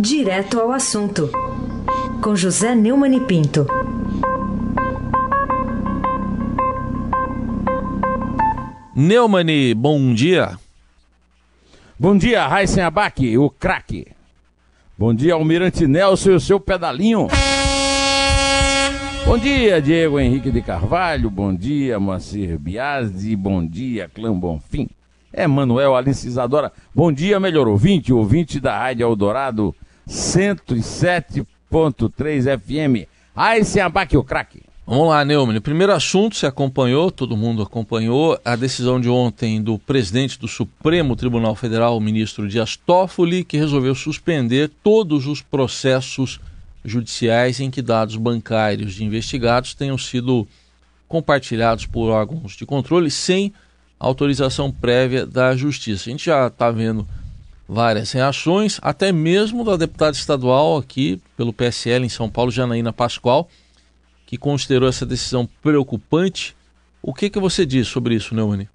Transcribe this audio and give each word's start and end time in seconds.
Direto 0.00 0.60
ao 0.60 0.70
assunto, 0.70 1.28
com 2.22 2.36
José 2.36 2.72
Neumann 2.72 3.16
e 3.16 3.20
Pinto. 3.20 3.66
Neumani, 8.94 9.74
bom 9.74 10.14
dia. 10.14 10.56
Bom 11.98 12.16
dia, 12.16 12.46
Raíssen 12.46 12.84
Abac, 12.84 13.36
o 13.36 13.50
craque. 13.50 14.06
Bom 14.96 15.12
dia, 15.12 15.34
Almirante 15.34 15.84
Nelson 15.84 16.30
e 16.30 16.34
o 16.34 16.40
seu 16.40 16.60
pedalinho. 16.60 17.26
Bom 19.26 19.36
dia, 19.36 19.82
Diego 19.82 20.20
Henrique 20.20 20.52
de 20.52 20.62
Carvalho. 20.62 21.28
Bom 21.28 21.52
dia, 21.52 21.98
Moacir 21.98 22.56
Biasi. 22.56 23.34
Bom 23.34 23.66
dia, 23.66 24.08
Clã 24.08 24.32
Bonfim. 24.32 24.88
É 25.32 25.48
Manuel 25.48 25.96
Alice 25.96 26.26
Isadora. 26.26 26.72
Bom 26.94 27.12
dia, 27.12 27.40
melhor 27.40 27.66
ouvinte, 27.66 28.12
ouvinte 28.12 28.60
da 28.60 28.78
Rádio 28.78 29.04
Eldorado 29.04 29.74
107.3 30.08 32.58
FM. 32.58 33.06
Aí 33.36 33.64
se 33.64 33.78
abaque 33.78 34.16
o 34.16 34.24
craque. 34.24 34.62
Vamos 34.90 35.08
lá, 35.08 35.22
Neumann. 35.22 35.60
Primeiro 35.60 35.92
assunto, 35.92 36.34
você 36.34 36.46
acompanhou, 36.46 37.10
todo 37.10 37.36
mundo 37.36 37.62
acompanhou, 37.62 38.40
a 38.42 38.56
decisão 38.56 38.98
de 38.98 39.10
ontem 39.10 39.62
do 39.62 39.78
presidente 39.78 40.38
do 40.38 40.48
Supremo 40.48 41.14
Tribunal 41.14 41.54
Federal, 41.54 41.94
o 41.94 42.00
ministro 42.00 42.48
Dias 42.48 42.74
Toffoli, 42.74 43.44
que 43.44 43.58
resolveu 43.58 43.94
suspender 43.94 44.70
todos 44.82 45.26
os 45.26 45.42
processos 45.42 46.40
judiciais 46.82 47.60
em 47.60 47.70
que 47.70 47.82
dados 47.82 48.16
bancários 48.16 48.94
de 48.94 49.04
investigados 49.04 49.74
tenham 49.74 49.98
sido 49.98 50.48
compartilhados 51.06 51.84
por 51.84 52.08
órgãos 52.08 52.56
de 52.56 52.64
controle 52.64 53.10
sem 53.10 53.52
autorização 54.00 54.72
prévia 54.72 55.26
da 55.26 55.54
Justiça. 55.54 56.08
A 56.08 56.12
gente 56.12 56.24
já 56.24 56.46
está 56.46 56.70
vendo 56.70 57.06
várias 57.68 58.12
reações, 58.12 58.78
até 58.80 59.12
mesmo 59.12 59.62
da 59.62 59.76
deputada 59.76 60.16
estadual 60.16 60.78
aqui 60.78 61.20
pelo 61.36 61.52
PSL 61.52 62.06
em 62.06 62.08
São 62.08 62.30
Paulo, 62.30 62.50
Janaína 62.50 62.92
Pascoal, 62.92 63.48
que 64.26 64.38
considerou 64.38 64.88
essa 64.88 65.04
decisão 65.04 65.46
preocupante. 65.62 66.56
O 67.02 67.12
que, 67.12 67.28
que 67.28 67.38
você 67.38 67.66
diz 67.66 67.86
sobre 67.86 68.14
isso, 68.14 68.34
Neune? 68.34 68.68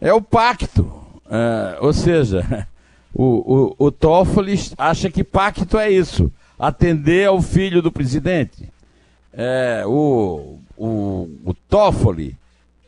É 0.00 0.12
o 0.12 0.22
pacto. 0.22 0.90
É, 1.28 1.78
ou 1.80 1.92
seja, 1.92 2.68
o, 3.12 3.74
o, 3.78 3.86
o 3.86 3.90
Toffoli 3.90 4.58
acha 4.78 5.10
que 5.10 5.24
pacto 5.24 5.76
é 5.76 5.90
isso 5.90 6.32
atender 6.58 7.26
ao 7.26 7.40
filho 7.40 7.80
do 7.82 7.90
presidente. 7.90 8.68
É, 9.32 9.82
o, 9.86 10.58
o, 10.76 11.28
o 11.44 11.54
Toffoli 11.68 12.36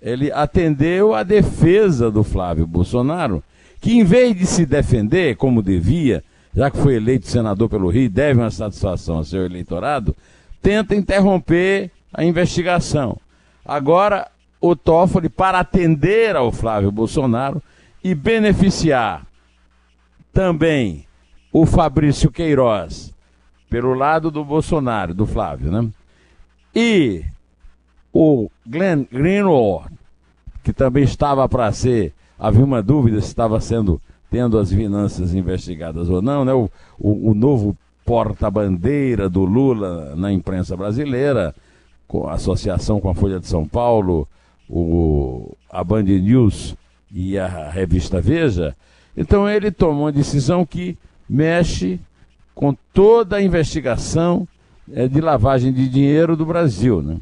ele 0.01 0.31
atendeu 0.33 1.15
a 1.15 1.23
defesa 1.23 2.11
do 2.11 2.23
Flávio 2.23 2.67
Bolsonaro, 2.67 3.43
que 3.83 3.99
em 3.99 4.05
vez 4.05 4.35
de 4.37 4.47
se 4.47 4.65
defender 4.65 5.37
como 5.37 5.61
devia, 5.61 6.23
já 6.55 6.71
que 6.71 6.79
foi 6.79 6.95
eleito 6.95 7.27
senador 7.27 7.69
pelo 7.69 7.91
Rio, 7.91 8.09
deve 8.09 8.39
uma 8.41 8.51
satisfação 8.51 9.17
ao 9.17 9.25
seu 9.25 9.45
eleitorado, 9.45 10.17
tenta 10.63 10.95
interromper 10.95 11.91
a 12.15 12.25
investigação. 12.25 13.19
Agora, 13.65 14.31
o 14.61 14.77
Toffoli, 14.77 15.29
para 15.29 15.59
atender 15.59 16.37
ao 16.37 16.53
Flávio 16.53 16.93
Bolsonaro 16.93 17.61
e 18.05 18.15
beneficiar 18.15 19.27
também 20.33 21.05
o 21.53 21.67
Fabrício 21.67 22.31
Queiroz, 22.31 23.13
pelo 23.69 23.95
lado 23.95 24.31
do 24.31 24.45
Bolsonaro, 24.45 25.13
do 25.13 25.27
Flávio, 25.27 25.73
né? 25.73 25.91
E 26.73 27.25
o 28.13 28.49
Glenn 28.65 29.05
Greenwald, 29.11 29.91
que 30.63 30.73
também 30.73 31.03
estava 31.03 31.49
para 31.49 31.73
ser, 31.73 32.15
havia 32.43 32.65
uma 32.65 32.83
dúvida 32.83 33.21
se 33.21 33.29
estava 33.29 33.61
sendo, 33.61 34.01
tendo 34.29 34.59
as 34.59 34.73
finanças 34.73 35.33
investigadas 35.33 36.11
ou 36.11 36.21
não, 36.21 36.45
né? 36.45 36.53
O, 36.53 36.69
o, 36.99 37.31
o 37.31 37.35
novo 37.35 37.77
porta-bandeira 38.05 39.29
do 39.29 39.45
Lula 39.45 40.17
na 40.17 40.33
imprensa 40.33 40.77
brasileira, 40.77 41.55
com 42.09 42.29
associação 42.29 43.01
com 43.01 43.09
a 43.09 43.15
Folha 43.15 43.39
de 43.39 43.47
São 43.47 43.65
Paulo, 43.65 44.27
o, 44.69 45.55
a 45.71 45.85
Band 45.85 46.03
News 46.03 46.75
e 47.13 47.39
a 47.39 47.71
revista 47.71 48.21
Veja. 48.21 48.75
Então 49.17 49.49
ele 49.49 49.71
tomou 49.71 50.07
uma 50.07 50.13
decisão 50.13 50.67
que 50.67 50.99
mexe 51.29 52.01
com 52.57 52.77
toda 52.93 53.37
a 53.37 53.43
investigação 53.43 54.49
é, 54.93 55.07
de 55.07 55.21
lavagem 55.21 55.73
de 55.73 55.89
dinheiro 55.89 56.37
do 56.37 56.45
Brasil. 56.45 57.01
Né? 57.01 57.19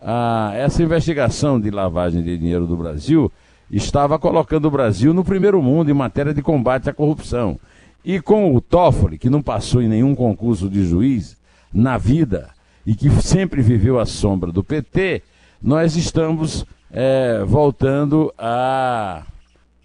Ah, 0.00 0.52
essa 0.54 0.82
investigação 0.82 1.60
de 1.60 1.70
lavagem 1.70 2.22
de 2.22 2.38
dinheiro 2.38 2.66
do 2.66 2.78
Brasil 2.78 3.30
estava 3.70 4.18
colocando 4.18 4.66
o 4.66 4.70
Brasil 4.70 5.12
no 5.14 5.24
primeiro 5.24 5.62
mundo 5.62 5.90
em 5.90 5.94
matéria 5.94 6.34
de 6.34 6.42
combate 6.42 6.90
à 6.90 6.92
corrupção. 6.92 7.58
E 8.04 8.20
com 8.20 8.54
o 8.54 8.60
Toffoli, 8.60 9.18
que 9.18 9.30
não 9.30 9.42
passou 9.42 9.80
em 9.80 9.88
nenhum 9.88 10.14
concurso 10.14 10.68
de 10.68 10.84
juiz 10.86 11.36
na 11.72 11.96
vida 11.96 12.50
e 12.86 12.94
que 12.94 13.08
sempre 13.22 13.62
viveu 13.62 13.98
à 13.98 14.04
sombra 14.04 14.52
do 14.52 14.62
PT, 14.62 15.22
nós 15.62 15.96
estamos 15.96 16.66
é, 16.90 17.42
voltando 17.44 18.32
à, 18.36 19.22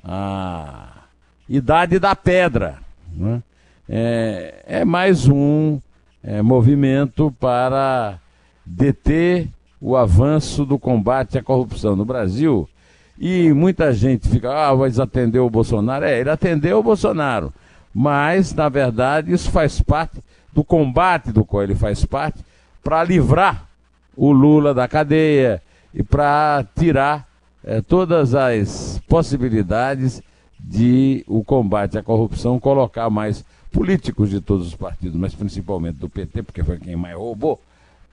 à 0.03 1.05
idade 1.47 1.97
da 1.97 2.15
pedra. 2.15 2.79
Né? 3.13 3.41
É, 3.87 4.63
é, 4.67 4.85
mais 4.85 5.27
um 5.27 5.79
é, 6.21 6.41
movimento 6.41 7.33
para 7.39 8.19
deter 8.65 9.47
o 9.81 9.95
avanço 9.95 10.65
do 10.65 10.77
combate 10.77 11.37
à 11.37 11.43
corrupção 11.43 11.95
no 11.95 12.05
Brasil. 12.05 12.69
E 13.19 13.51
muita 13.53 13.91
gente 13.91 14.29
fica, 14.29 14.49
ah, 14.49 14.73
vai 14.73 14.89
atender 14.97 15.39
o 15.39 15.49
Bolsonaro. 15.49 16.05
É, 16.05 16.21
ele 16.21 16.29
atendeu 16.29 16.79
o 16.79 16.83
Bolsonaro. 16.83 17.53
Mas, 17.93 18.53
na 18.53 18.69
verdade, 18.69 19.33
isso 19.33 19.51
faz 19.51 19.81
parte 19.81 20.19
do 20.53 20.63
combate 20.63 21.31
do 21.31 21.43
qual 21.43 21.63
ele 21.63 21.75
faz 21.75 22.05
parte 22.05 22.39
para 22.81 23.03
livrar 23.03 23.67
o 24.15 24.31
Lula 24.31 24.73
da 24.73 24.87
cadeia 24.87 25.61
e 25.93 26.01
para 26.01 26.65
tirar 26.77 27.27
é, 27.63 27.81
todas 27.81 28.33
as 28.33 29.01
possibilidades 29.07 30.21
de 30.59 31.23
o 31.27 31.43
combate 31.43 31.97
à 31.97 32.03
corrupção 32.03 32.59
colocar 32.59 33.09
mais 33.09 33.43
políticos 33.71 34.29
de 34.29 34.41
todos 34.41 34.67
os 34.67 34.75
partidos, 34.75 35.15
mas 35.15 35.35
principalmente 35.35 35.97
do 35.97 36.09
PT, 36.09 36.43
porque 36.43 36.63
foi 36.63 36.79
quem 36.79 36.95
mais 36.95 37.15
roubou, 37.15 37.59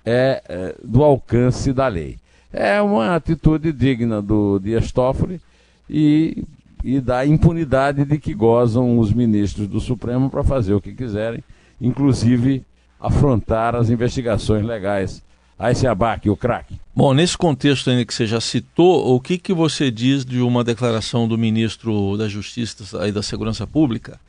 é, 0.05 0.43
é, 0.49 0.75
do 0.83 1.03
alcance 1.03 1.73
da 1.73 1.87
lei. 1.89 2.19
É 2.53 2.81
uma 2.81 3.15
atitude 3.15 3.73
digna 3.73 4.23
do 4.23 4.59
Dias 4.59 4.93
Toffoli 4.93 5.41
e, 5.89 6.45
e 6.83 7.01
da 7.01 7.27
impunidade 7.27 8.05
de 8.05 8.19
que 8.19 8.35
gozam 8.35 8.99
os 8.99 9.13
ministros 9.13 9.69
do 9.69 9.81
Supremo 9.81 10.31
para 10.31 10.45
fazer 10.45 10.75
o 10.75 10.81
que 10.81 10.93
quiserem, 10.93 11.43
inclusive 11.81 12.65
afrontar 13.01 13.75
as 13.75 13.91
investigações 13.91 14.65
legais. 14.65 15.23
Aí 15.59 15.75
se 15.75 15.87
abaque 15.87 16.29
o 16.29 16.37
craque. 16.37 16.79
Bom, 16.95 17.15
nesse 17.15 17.37
contexto 17.37 17.89
ainda 17.89 18.05
que 18.05 18.13
você 18.13 18.27
já 18.27 18.41
citou, 18.41 19.15
o 19.15 19.21
que, 19.21 19.39
que 19.39 19.55
você 19.55 19.91
diz 19.91 20.25
de 20.25 20.41
uma 20.41 20.63
declaração 20.63 21.27
do 21.27 21.39
ministro 21.39 22.17
da 22.17 22.29
Justiça 22.29 23.07
e 23.07 23.13
da 23.13 23.23
Segurança 23.23 23.67
Pública, 23.67 24.21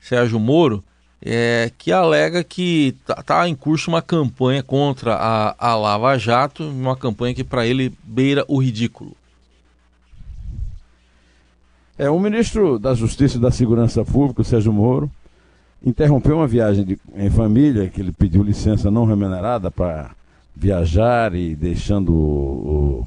Sérgio 0.00 0.38
Moro, 0.38 0.84
é, 1.22 1.70
que 1.76 1.92
alega 1.92 2.42
que 2.42 2.96
está 3.00 3.22
tá 3.22 3.48
em 3.48 3.54
curso 3.54 3.90
uma 3.90 4.00
campanha 4.00 4.62
contra 4.62 5.14
a, 5.14 5.54
a 5.58 5.76
Lava 5.76 6.16
Jato, 6.18 6.64
uma 6.64 6.96
campanha 6.96 7.34
que 7.34 7.44
para 7.44 7.66
ele 7.66 7.92
beira 8.02 8.44
o 8.48 8.58
ridículo. 8.58 9.14
É, 11.98 12.08
o 12.08 12.18
ministro 12.18 12.78
da 12.78 12.94
Justiça 12.94 13.36
e 13.36 13.40
da 13.40 13.50
Segurança 13.50 14.02
Pública, 14.04 14.42
Sérgio 14.42 14.72
Moro, 14.72 15.10
interrompeu 15.84 16.36
uma 16.36 16.46
viagem 16.46 16.84
de, 16.84 16.98
em 17.14 17.28
família, 17.28 17.88
que 17.88 18.00
ele 18.00 18.12
pediu 18.12 18.42
licença 18.42 18.90
não 18.90 19.04
remunerada 19.04 19.70
para 19.70 20.12
viajar 20.56 21.34
e 21.34 21.54
deixando 21.54 22.12
o, 22.12 23.06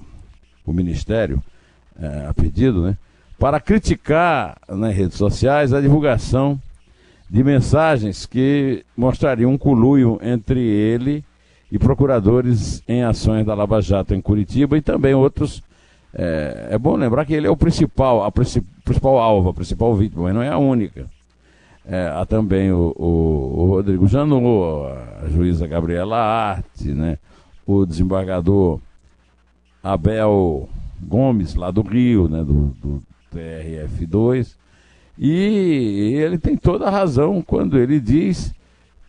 o, 0.65 0.71
o 0.71 0.73
Ministério 0.73 1.41
é, 1.99 2.27
a 2.27 2.33
pedido, 2.33 2.83
né, 2.83 2.97
para 3.39 3.59
criticar 3.59 4.57
nas 4.67 4.95
redes 4.95 5.17
sociais 5.17 5.73
a 5.73 5.81
divulgação 5.81 6.59
de 7.29 7.43
mensagens 7.43 8.25
que 8.25 8.85
mostrariam 8.95 9.51
um 9.51 9.57
coluio 9.57 10.19
entre 10.21 10.59
ele 10.59 11.23
e 11.71 11.79
procuradores 11.79 12.83
em 12.87 13.03
ações 13.03 13.45
da 13.45 13.55
Lava 13.55 13.81
Jato 13.81 14.13
em 14.13 14.21
Curitiba 14.21 14.77
e 14.77 14.81
também 14.81 15.13
outros. 15.13 15.63
É, 16.13 16.67
é 16.71 16.77
bom 16.77 16.95
lembrar 16.95 17.25
que 17.25 17.33
ele 17.33 17.47
é 17.47 17.49
o 17.49 17.57
principal, 17.57 18.23
a 18.23 18.31
principal 18.31 19.17
alvo, 19.17 19.49
a 19.49 19.53
principal 19.53 19.95
vítima, 19.95 20.23
mas 20.23 20.35
não 20.35 20.43
é 20.43 20.49
a 20.49 20.57
única. 20.57 21.09
É, 21.85 22.07
há 22.15 22.25
também 22.25 22.71
o, 22.71 22.93
o, 22.95 23.61
o 23.61 23.65
Rodrigo 23.65 24.07
Janot, 24.07 24.45
a 25.23 25.27
juíza 25.29 25.67
Gabriela 25.67 26.17
Arte, 26.17 26.89
né? 26.89 27.17
o 27.65 27.85
desembargador 27.85 28.79
Abel 29.81 30.69
Gomes, 31.01 31.55
lá 31.55 31.71
do 31.71 31.81
Rio, 31.81 32.29
né? 32.29 32.43
do, 32.43 32.67
do 32.81 33.01
TRF2, 33.33 34.55
e 35.17 36.15
ele 36.15 36.37
tem 36.37 36.55
toda 36.55 36.87
a 36.87 36.89
razão 36.89 37.41
quando 37.41 37.77
ele 37.77 37.99
diz 37.99 38.53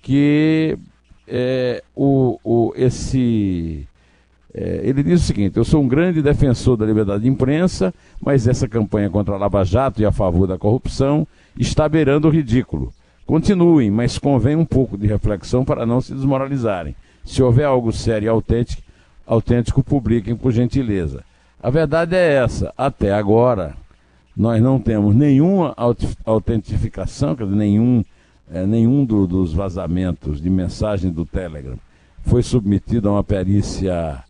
que 0.02 0.76
é, 1.26 1.82
o, 1.96 2.38
o, 2.44 2.72
esse. 2.76 3.88
É, 4.54 4.80
ele 4.84 5.02
diz 5.02 5.22
o 5.22 5.26
seguinte: 5.26 5.56
eu 5.56 5.64
sou 5.64 5.82
um 5.82 5.88
grande 5.88 6.20
defensor 6.20 6.76
da 6.76 6.84
liberdade 6.84 7.22
de 7.22 7.28
imprensa, 7.28 7.92
mas 8.20 8.46
essa 8.46 8.68
campanha 8.68 9.08
contra 9.08 9.34
a 9.34 9.38
Lava 9.38 9.64
Jato 9.64 10.02
e 10.02 10.04
a 10.04 10.12
favor 10.12 10.46
da 10.46 10.58
corrupção 10.58 11.26
está 11.58 11.88
beirando 11.88 12.28
o 12.28 12.30
ridículo. 12.30 12.92
continuem, 13.26 13.90
mas 13.90 14.18
convém 14.18 14.54
um 14.54 14.64
pouco 14.64 14.98
de 14.98 15.06
reflexão 15.06 15.64
para 15.64 15.86
não 15.86 16.00
se 16.00 16.12
desmoralizarem. 16.12 16.94
Se 17.24 17.42
houver 17.42 17.64
algo 17.64 17.90
sério 17.90 18.26
e 18.26 18.28
autêntico, 18.28 18.82
autêntico 19.26 19.82
publiquem 19.82 20.36
por 20.36 20.52
gentileza. 20.52 21.24
A 21.62 21.70
verdade 21.70 22.14
é 22.14 22.34
essa, 22.34 22.74
até 22.76 23.10
agora 23.14 23.74
nós 24.36 24.62
não 24.62 24.81
temos 24.81 25.14
nenhuma 25.14 25.75
autentificação, 26.25 27.36
quer 27.36 27.44
dizer, 27.44 27.56
nenhum, 27.56 28.04
é, 28.50 28.66
nenhum 28.66 29.04
do, 29.04 29.26
dos 29.26 29.52
vazamentos 29.52 30.40
de 30.40 30.50
mensagem 30.50 31.10
do 31.10 31.25
Telegram 31.25 31.78
foi 32.25 32.42
submetido 32.42 33.08
a 33.08 33.12
uma 33.12 33.25
perícia 33.25 34.25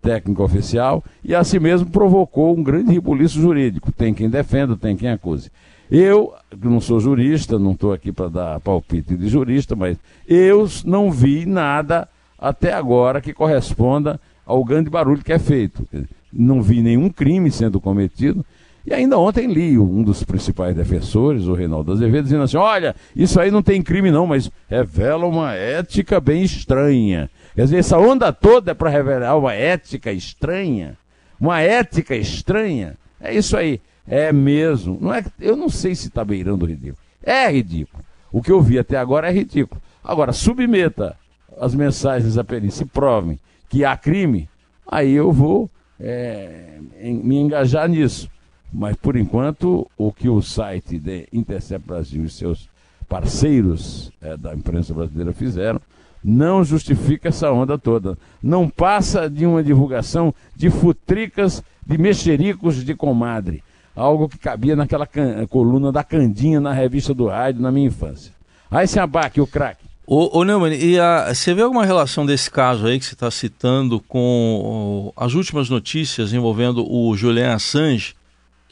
técnica 0.00 0.42
oficial 0.42 1.04
e 1.22 1.34
assim 1.34 1.58
mesmo 1.58 1.90
provocou 1.90 2.56
um 2.56 2.62
grande 2.62 2.92
ribuliço 2.92 3.40
jurídico. 3.40 3.92
Tem 3.92 4.14
quem 4.14 4.28
defenda, 4.28 4.76
tem 4.76 4.96
quem 4.96 5.10
acuse. 5.10 5.50
Eu, 5.90 6.32
que 6.50 6.66
não 6.66 6.80
sou 6.80 6.98
jurista, 6.98 7.58
não 7.58 7.72
estou 7.72 7.92
aqui 7.92 8.10
para 8.10 8.28
dar 8.28 8.60
palpite 8.60 9.16
de 9.16 9.28
jurista, 9.28 9.76
mas 9.76 9.98
eu 10.26 10.66
não 10.84 11.10
vi 11.10 11.44
nada 11.44 12.08
até 12.38 12.72
agora 12.72 13.20
que 13.20 13.34
corresponda 13.34 14.18
ao 14.46 14.64
grande 14.64 14.88
barulho 14.88 15.22
que 15.22 15.32
é 15.32 15.38
feito. 15.38 15.86
Não 16.32 16.62
vi 16.62 16.82
nenhum 16.82 17.10
crime 17.10 17.50
sendo 17.50 17.80
cometido. 17.80 18.44
E 18.86 18.92
ainda 18.92 19.18
ontem 19.18 19.46
li 19.46 19.78
um 19.78 20.02
dos 20.02 20.22
principais 20.22 20.76
defensores, 20.76 21.46
o 21.46 21.54
Reinaldo 21.54 21.92
Azevedo, 21.92 22.24
dizendo 22.24 22.42
assim: 22.42 22.56
olha, 22.56 22.94
isso 23.16 23.40
aí 23.40 23.50
não 23.50 23.62
tem 23.62 23.82
crime 23.82 24.10
não, 24.10 24.26
mas 24.26 24.50
revela 24.68 25.26
uma 25.26 25.54
ética 25.54 26.20
bem 26.20 26.42
estranha. 26.42 27.30
Quer 27.54 27.64
dizer, 27.64 27.78
essa 27.78 27.98
onda 27.98 28.32
toda 28.32 28.72
é 28.72 28.74
para 28.74 28.90
revelar 28.90 29.36
uma 29.36 29.54
ética 29.54 30.12
estranha. 30.12 30.98
Uma 31.40 31.60
ética 31.60 32.14
estranha. 32.14 32.96
É 33.20 33.34
isso 33.34 33.56
aí. 33.56 33.80
É 34.06 34.32
mesmo. 34.32 34.98
Não 35.00 35.14
é, 35.14 35.24
eu 35.40 35.56
não 35.56 35.68
sei 35.68 35.94
se 35.94 36.08
está 36.08 36.24
beirando 36.24 36.64
o 36.64 36.68
ridículo. 36.68 36.98
É 37.22 37.50
ridículo. 37.50 38.04
O 38.30 38.42
que 38.42 38.52
eu 38.52 38.60
vi 38.60 38.78
até 38.78 38.98
agora 38.98 39.28
é 39.28 39.32
ridículo. 39.32 39.80
Agora, 40.02 40.32
submeta 40.32 41.16
as 41.58 41.74
mensagens 41.74 42.36
à 42.36 42.44
perícia 42.44 42.82
e 42.82 42.86
provem 42.86 43.38
que 43.68 43.84
há 43.84 43.96
crime, 43.96 44.48
aí 44.86 45.12
eu 45.12 45.32
vou 45.32 45.70
é, 45.98 46.78
me 47.00 47.36
engajar 47.36 47.88
nisso. 47.88 48.28
Mas, 48.74 48.96
por 48.96 49.14
enquanto, 49.14 49.88
o 49.96 50.12
que 50.12 50.28
o 50.28 50.42
site 50.42 50.98
de 50.98 51.28
Intercept 51.32 51.86
Brasil 51.86 52.24
e 52.24 52.28
seus 52.28 52.68
parceiros 53.08 54.10
é, 54.20 54.36
da 54.36 54.52
imprensa 54.52 54.92
brasileira 54.92 55.32
fizeram 55.32 55.80
não 56.24 56.64
justifica 56.64 57.28
essa 57.28 57.52
onda 57.52 57.76
toda. 57.76 58.16
Não 58.42 58.68
passa 58.68 59.28
de 59.28 59.44
uma 59.44 59.62
divulgação 59.62 60.34
de 60.56 60.70
futricas, 60.70 61.62
de 61.86 61.98
mexericos 61.98 62.82
de 62.82 62.94
comadre. 62.94 63.62
Algo 63.94 64.28
que 64.28 64.38
cabia 64.38 64.74
naquela 64.74 65.06
coluna 65.50 65.92
da 65.92 66.02
Candinha 66.02 66.60
na 66.60 66.72
revista 66.72 67.12
do 67.12 67.26
rádio 67.26 67.60
na 67.60 67.70
minha 67.70 67.88
infância. 67.88 68.32
Aí 68.70 68.88
se 68.88 68.98
abaque 68.98 69.40
o 69.40 69.46
craque. 69.46 69.84
Ô, 70.06 70.38
ô 70.38 70.44
Neumann, 70.44 70.74
e 70.74 70.98
a, 70.98 71.32
você 71.32 71.54
vê 71.54 71.62
alguma 71.62 71.84
relação 71.84 72.26
desse 72.26 72.50
caso 72.50 72.86
aí 72.86 72.98
que 72.98 73.04
você 73.04 73.14
está 73.14 73.30
citando 73.30 74.00
com 74.00 75.12
as 75.16 75.34
últimas 75.34 75.70
notícias 75.70 76.32
envolvendo 76.32 76.84
o 76.90 77.14
Julian 77.16 77.54
Assange, 77.54 78.14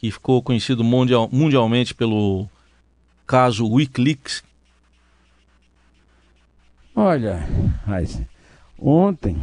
que 0.03 0.11
ficou 0.11 0.43
conhecido 0.43 0.83
mundial, 0.83 1.29
mundialmente 1.33 1.95
pelo 1.95 2.49
caso 3.25 3.67
Wikileaks, 3.67 4.43
Olha, 6.95 7.49
ontem 8.79 9.35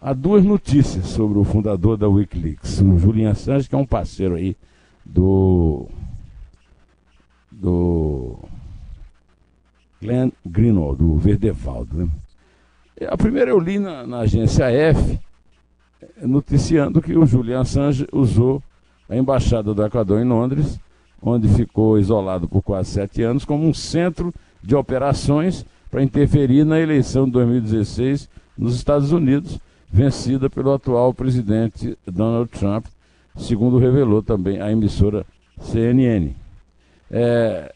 há 0.00 0.12
duas 0.12 0.42
notícias 0.42 1.06
sobre 1.06 1.38
o 1.38 1.44
fundador 1.44 1.96
da 1.96 2.08
Wikileaks, 2.08 2.80
o 2.80 2.98
Julian 2.98 3.30
Assange, 3.30 3.68
que 3.68 3.74
é 3.74 3.78
um 3.78 3.86
parceiro 3.86 4.34
aí 4.34 4.56
do 5.04 5.86
do 7.52 8.38
Glenn 10.00 10.32
Greenwald, 10.44 10.98
do 10.98 11.16
Verdevaldo. 11.16 11.96
Né? 11.96 12.08
A 13.08 13.16
primeira 13.16 13.50
eu 13.52 13.60
li 13.60 13.78
na, 13.78 14.04
na 14.04 14.20
agência 14.20 14.72
F, 14.72 15.20
noticiando 16.20 17.00
que 17.00 17.16
o 17.16 17.26
Julian 17.26 17.60
Assange 17.60 18.08
usou 18.12 18.60
a 19.08 19.16
embaixada 19.16 19.72
do 19.72 19.84
Equador 19.84 20.20
em 20.20 20.28
Londres, 20.28 20.78
onde 21.22 21.48
ficou 21.48 21.98
isolado 21.98 22.48
por 22.48 22.62
quase 22.62 22.90
sete 22.90 23.22
anos, 23.22 23.44
como 23.44 23.66
um 23.66 23.74
centro 23.74 24.32
de 24.62 24.76
operações 24.76 25.64
para 25.90 26.02
interferir 26.02 26.64
na 26.64 26.78
eleição 26.78 27.24
de 27.24 27.32
2016 27.32 28.28
nos 28.56 28.74
Estados 28.74 29.12
Unidos, 29.12 29.58
vencida 29.90 30.50
pelo 30.50 30.72
atual 30.72 31.14
presidente 31.14 31.96
Donald 32.06 32.50
Trump, 32.50 32.86
segundo 33.36 33.78
revelou 33.78 34.22
também 34.22 34.60
a 34.60 34.70
emissora 34.70 35.24
CNN. 35.60 36.34
É, 37.10 37.72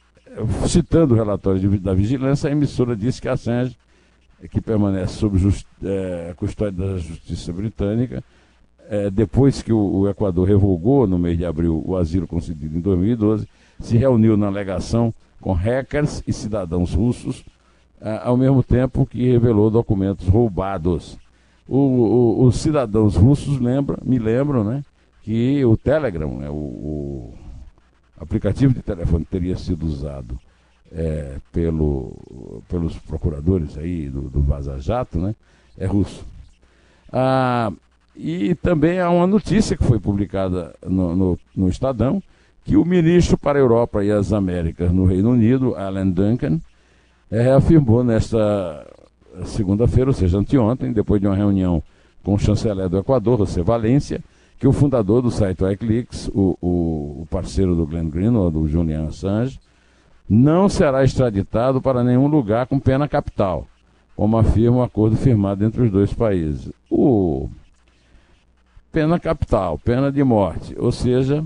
citando 0.67 1.15
o 1.15 1.17
relatório 1.17 1.61
de, 1.61 1.79
da 1.79 1.95
vigilância, 1.95 2.49
a 2.49 2.53
emissora 2.53 2.95
disse 2.95 3.21
que 3.21 3.29
Assange, 3.29 3.77
que 4.51 4.61
permanece 4.61 5.15
sob 5.15 5.39
just, 5.39 5.67
é, 5.83 6.35
custódia 6.37 6.73
da 6.73 6.99
justiça 6.99 7.53
britânica, 7.53 8.23
é, 8.93 9.11
depois 9.11 9.63
que 9.63 9.73
o, 9.73 9.79
o, 9.79 10.09
Equador 10.09 10.47
revogou 10.47 11.07
no 11.07 11.19
mês 11.19 11.39
de 11.39 11.47
abril 11.47 11.83
o 11.83 11.97
asilo 11.97 12.27
concedido 12.27 12.77
em 12.77 12.81
2012, 12.83 13.49
se 13.81 13.97
reuniu 13.97 14.37
na 14.37 14.49
alegação 14.49 15.15
com 15.41 15.55
hackers 15.55 16.23
e 16.27 16.33
cidadãos 16.33 16.93
russos 16.93 17.43
ao 18.23 18.37
mesmo 18.37 18.63
tempo 18.63 19.07
que 19.07 19.31
revelou 19.31 19.71
documentos 19.71 20.29
roubados. 20.29 21.17
O, 21.67 21.79
o, 21.79 22.45
os 22.45 22.57
cidadãos 22.57 23.17
russos 23.17 23.59
lembram, 23.59 23.97
me 24.05 24.19
lembram 24.19 24.63
né, 24.63 24.85
que 25.23 25.65
o 25.65 25.75
Telegram, 25.75 26.37
né, 26.37 26.51
o, 26.51 26.55
o 26.55 27.35
aplicativo 28.21 28.75
de 28.75 28.83
telefone 28.83 29.25
teria 29.25 29.57
sido 29.57 29.87
usado 29.87 30.39
é, 30.93 31.39
pelo, 31.51 32.63
pelos 32.69 32.99
procuradores 32.99 33.79
aí 33.79 34.11
do, 34.11 34.23
do 34.23 34.43
Vaza 34.43 34.79
Jato, 34.79 35.19
né, 35.19 35.35
é 35.79 35.87
russo. 35.87 36.27
Ah, 37.11 37.73
e 38.17 38.55
também 38.57 39.01
há 39.01 39.11
uma 39.11 39.27
notícia 39.27 39.77
que 39.77 39.85
foi 39.85 39.99
publicada 39.99 40.75
no, 40.87 41.17
no, 41.17 41.39
no 41.57 41.69
Estadão, 41.69 42.23
que 42.65 42.77
o 42.77 42.85
ministro 42.85 43.37
para 43.37 43.59
a 43.59 43.63
Europa 43.63 44.05
e 44.05 44.11
as 44.11 44.33
Américas 44.33 44.93
no 44.93 45.05
Reino 45.05 45.31
Unido, 45.31 45.75
Alan 45.75 46.09
Duncan, 46.09 46.61
é, 47.31 47.51
afirmou 47.53 48.05
nesta 48.05 48.87
segunda-feira, 49.47 50.11
ou 50.11 50.15
seja, 50.15 50.39
anteontem, 50.39 50.93
depois 50.93 51.21
de 51.21 51.27
uma 51.27 51.35
reunião 51.35 51.83
com 52.23 52.35
o 52.35 52.39
chanceler 52.39 52.89
do 52.89 52.99
Equador, 52.99 53.39
José 53.39 53.63
Valência, 53.63 54.23
que 54.59 54.69
o 54.69 54.73
fundador 54.73 55.23
do 55.23 55.31
site 55.31 55.65
Wikileaks, 55.65 56.29
o, 56.29 56.57
o, 56.61 57.23
o 57.23 57.27
parceiro 57.29 57.75
do 57.75 57.87
Glenn 57.87 58.09
Greenwald, 58.09 58.53
do 58.53 58.69
Julian 58.69 59.09
Assange, 59.09 59.59
não 60.29 60.69
será 60.69 61.03
extraditado 61.03 61.81
para 61.81 62.05
nenhum 62.05 62.29
lugar 62.29 62.67
com 62.67 62.79
pena 62.79 63.09
capital, 63.09 63.67
como 64.15 64.37
afirma 64.37 64.77
o 64.79 64.83
acordo 64.83 65.17
firmado 65.17 65.65
entre 65.65 65.83
os 65.83 65.91
dois 65.91 66.13
países. 66.13 66.71
O 66.89 67.49
pena 68.93 69.19
capital, 69.19 69.79
pena 69.79 70.13
de 70.13 70.23
morte, 70.23 70.75
ou 70.79 70.93
seja, 70.93 71.45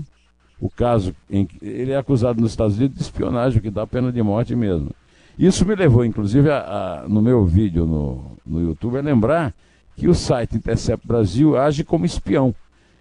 o 0.59 0.69
caso 0.69 1.15
em 1.29 1.45
que 1.45 1.57
ele 1.65 1.91
é 1.91 1.97
acusado 1.97 2.41
nos 2.41 2.51
Estados 2.51 2.77
Unidos 2.77 2.97
de 2.97 3.03
espionagem, 3.03 3.59
o 3.59 3.61
que 3.61 3.71
dá 3.71 3.87
pena 3.87 4.11
de 4.11 4.21
morte 4.21 4.55
mesmo. 4.55 4.91
Isso 5.39 5.65
me 5.65 5.75
levou, 5.75 6.03
inclusive, 6.03 6.49
a, 6.49 7.03
a, 7.03 7.07
no 7.07 7.21
meu 7.21 7.45
vídeo 7.45 7.85
no, 7.85 8.31
no 8.45 8.61
YouTube, 8.61 8.97
a 8.97 9.01
lembrar 9.01 9.53
que 9.95 10.07
o 10.07 10.13
site 10.13 10.57
Intercept 10.57 11.07
Brasil 11.07 11.57
age 11.57 11.83
como 11.83 12.05
espião 12.05 12.53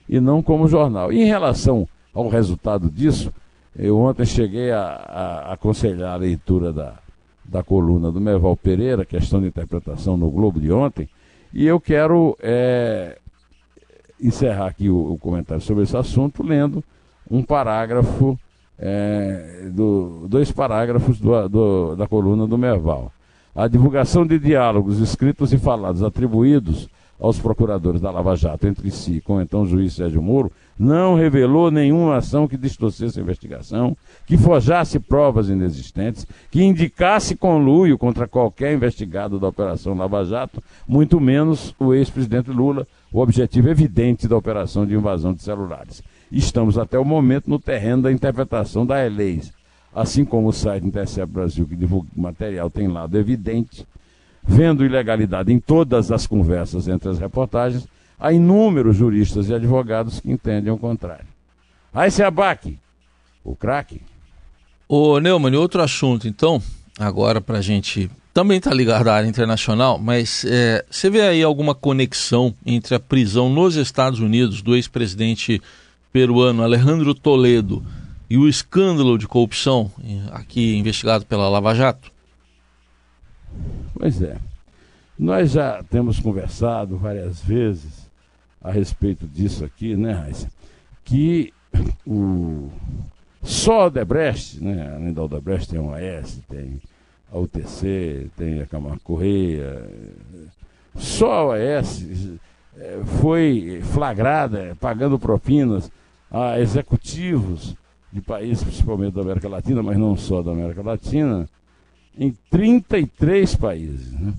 e 0.09 0.21
não 0.21 0.43
como 0.43 0.69
jornal. 0.69 1.13
E 1.13 1.21
em 1.23 1.27
relação 1.27 1.89
ao 2.15 2.29
resultado 2.29 2.91
disso, 2.91 3.33
eu 3.75 3.99
ontem 3.99 4.25
cheguei 4.25 4.71
a, 4.71 4.81
a 4.81 5.53
aconselhar 5.55 6.15
a 6.15 6.17
leitura 6.17 6.73
da, 6.73 6.95
da 7.45 7.63
coluna 7.63 8.13
do 8.13 8.21
Merval 8.21 8.57
Pereira, 8.57 9.05
questão 9.05 9.41
de 9.41 9.49
interpretação 9.49 10.17
no 10.17 10.31
Globo 10.31 10.61
de 10.61 10.71
ontem, 10.71 11.09
e 11.53 11.67
eu 11.67 11.81
quero 11.81 12.37
é, 12.41 13.19
encerrar 14.21 14.67
aqui 14.67 14.89
o, 14.89 15.13
o 15.13 15.19
comentário 15.19 15.63
sobre 15.63 15.85
esse 15.85 15.97
assunto 15.97 16.43
lendo 16.43 16.83
um 17.31 17.43
parágrafo 17.43 18.39
é, 18.79 19.69
do, 19.73 20.27
dois 20.29 20.53
parágrafos 20.53 21.19
do, 21.19 21.49
do, 21.49 21.97
da 21.97 22.07
coluna 22.07 22.47
do 22.47 22.59
Merval. 22.59 23.13
A 23.55 23.69
divulgação 23.69 24.27
de 24.27 24.39
diálogos 24.39 24.99
escritos 25.01 25.53
e 25.53 25.59
falados 25.59 26.03
atribuídos 26.03 26.89
aos 27.19 27.39
procuradores 27.39 28.01
da 28.01 28.11
Lava 28.11 28.37
Jato 28.37 28.67
entre 28.67 28.91
si 28.91 29.21
com 29.23 29.37
o 29.37 29.41
então 29.41 29.67
juiz 29.67 29.95
Sérgio 29.95 30.21
Moro 30.21 30.53
não 30.79 31.15
revelou 31.15 31.71
nenhuma 31.71 32.17
ação 32.17 32.47
que 32.47 32.57
distorcesse 32.57 33.19
a 33.19 33.23
investigação, 33.23 33.97
que 34.27 34.37
forjasse 34.37 34.99
provas 34.99 35.49
inexistentes, 35.49 36.27
que 36.51 36.63
indicasse 36.63 37.35
conluio 37.35 37.97
contra 37.97 38.29
qualquer 38.29 38.75
investigado 38.75 39.39
da 39.39 39.49
Operação 39.49 39.95
Lava 39.95 40.25
Jato, 40.25 40.63
muito 40.87 41.19
menos 41.19 41.75
o 41.79 41.95
ex-presidente 41.95 42.51
Lula, 42.51 42.87
o 43.13 43.21
objetivo 43.21 43.69
evidente 43.69 44.29
da 44.29 44.37
operação 44.37 44.85
de 44.85 44.95
invasão 44.95 45.33
de 45.33 45.43
celulares. 45.43 46.03
Estamos 46.31 46.77
até 46.77 46.99
o 46.99 47.05
momento 47.05 47.49
no 47.49 47.59
terreno 47.59 48.03
da 48.03 48.13
interpretação 48.13 48.85
das 48.85 49.13
leis. 49.13 49.53
Assim 49.95 50.25
como 50.27 50.49
o 50.49 50.53
site 50.53 50.87
Intercept 50.87 51.33
Brasil, 51.33 51.67
que 51.67 51.75
divulga 51.75 52.09
material, 52.15 52.69
tem 52.69 52.87
lado 52.87 53.17
evidente, 53.17 53.87
vendo 54.43 54.85
ilegalidade 54.85 55.51
em 55.51 55.59
todas 55.59 56.13
as 56.13 56.27
conversas 56.27 56.87
entre 56.87 57.09
as 57.09 57.19
reportagens, 57.19 57.89
há 58.19 58.33
inúmeros 58.33 58.97
juristas 58.97 59.49
e 59.49 59.55
advogados 59.55 60.21
que 60.21 60.31
entendem 60.31 60.73
o 60.73 60.79
contrário. 60.79 61.27
Aí 61.93 62.11
se 62.11 62.23
abaque, 62.23 62.79
o 63.45 63.55
craque. 63.55 64.01
Ô 64.89 65.19
Neumann, 65.19 65.57
outro 65.57 65.83
assunto, 65.83 66.29
então, 66.29 66.63
agora 66.99 67.41
para 67.41 67.59
a 67.59 67.63
gente 67.63 68.11
também 68.33 68.59
está 68.59 68.73
ligado 68.73 69.09
à 69.09 69.15
área 69.15 69.27
internacional, 69.27 69.99
mas 69.99 70.45
é, 70.45 70.85
você 70.91 71.09
vê 71.09 71.23
aí 71.23 71.43
alguma 71.43 71.75
conexão 71.75 72.55
entre 72.67 72.95
a 72.95 73.01
prisão 73.01 73.49
nos 73.49 73.77
Estados 73.77 74.21
Unidos 74.21 74.61
do 74.61 74.77
ex-presidente 74.77 75.61
peruano 76.13 76.63
Alejandro 76.63 77.15
Toledo 77.15 77.83
e 78.29 78.37
o 78.37 78.49
escândalo 78.49 79.17
de 79.17 79.27
corrupção 79.27 79.91
aqui 80.33 80.77
investigado 80.77 81.25
pela 81.25 81.49
Lava 81.49 81.75
Jato? 81.75 82.13
Pois 83.95 84.21
é. 84.21 84.37
Nós 85.19 85.53
já 85.53 85.83
temos 85.85 86.21
conversado 86.21 86.99
várias 86.99 87.41
vezes 87.41 88.06
a 88.67 88.73
respeito 88.73 89.27
disso 89.27 89.65
aqui, 89.65 89.97
né, 89.97 90.13
Raíssa? 90.13 90.51
Que 91.05 91.53
o 92.07 92.71
só 93.43 93.87
a 93.87 93.89
Debrecht, 93.89 94.63
né, 94.63 94.93
além 94.97 95.13
da 95.13 95.23
Odebrecht 95.23 95.69
tem 95.69 95.79
a 95.79 95.83
OAS, 95.83 96.41
tem 96.49 96.81
a 97.33 97.39
UTC, 97.39 98.29
tem 98.37 98.61
a 98.61 98.67
Camargo 98.67 99.01
Correia. 99.05 99.89
Só 100.97 101.33
a 101.33 101.47
OAS 101.47 102.05
eh, 102.77 103.01
foi 103.21 103.81
flagrada 103.93 104.77
pagando 104.81 105.17
propinas 105.17 105.91
a 106.29 106.59
executivos 106.59 107.77
de 108.13 108.21
países, 108.21 108.65
principalmente 108.65 109.15
da 109.15 109.23
América 109.23 109.49
Latina, 109.49 109.81
mas 109.81 109.97
não 109.97 110.17
só 110.17 110.43
da 110.43 110.51
América 110.51 110.83
Latina, 110.83 111.49
em 112.19 112.35
33 112.51 113.55
países. 113.55 114.13
Né? 114.13 114.35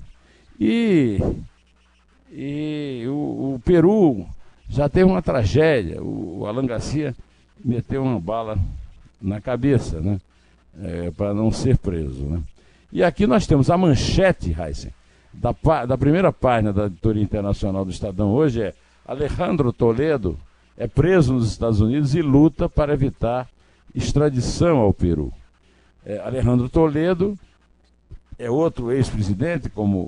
E, 0.60 1.22
e 2.40 3.04
o, 3.08 3.56
o, 3.56 3.62
Peru 3.66 4.28
já 4.70 4.88
teve 4.88 5.10
uma 5.10 5.24
tragédia. 5.24 6.04
O, 6.04 6.42
o 6.42 6.46
Alan 6.46 6.68
Garcia 6.68 7.16
meteu 7.66 8.04
uma 8.04 8.20
bala 8.20 8.60
na 9.20 9.42
cabeça, 9.42 10.00
né? 10.00 10.22
É, 10.80 11.10
para 11.10 11.34
não 11.34 11.50
ser 11.50 11.80
preso. 11.80 12.24
Né? 12.26 12.40
E 12.94 13.04
aqui 13.04 13.26
nós 13.26 13.48
temos 13.48 13.72
a 13.72 13.78
manchete, 13.78 14.56
Heisen, 14.56 14.94
da, 15.34 15.56
da 15.86 15.98
primeira 15.98 16.32
página 16.32 16.72
da 16.72 16.86
editoria 16.86 17.24
internacional 17.24 17.84
do 17.84 17.90
Estadão 17.90 18.32
hoje 18.32 18.62
é 18.62 18.74
Alejandro 19.04 19.74
Toledo 19.74 20.38
é 20.78 20.86
preso 20.88 21.34
nos 21.34 21.52
Estados 21.52 21.82
Unidos 21.82 22.14
e 22.14 22.22
luta 22.22 22.70
para 22.70 22.94
evitar 22.94 23.50
extradição 23.96 24.78
ao 24.78 24.94
Peru. 24.94 25.34
É, 26.06 26.20
Alejandro 26.20 26.70
Toledo 26.70 27.36
é 28.38 28.48
outro 28.52 28.92
ex-presidente, 28.92 29.70
como 29.70 29.98
o, 29.98 30.04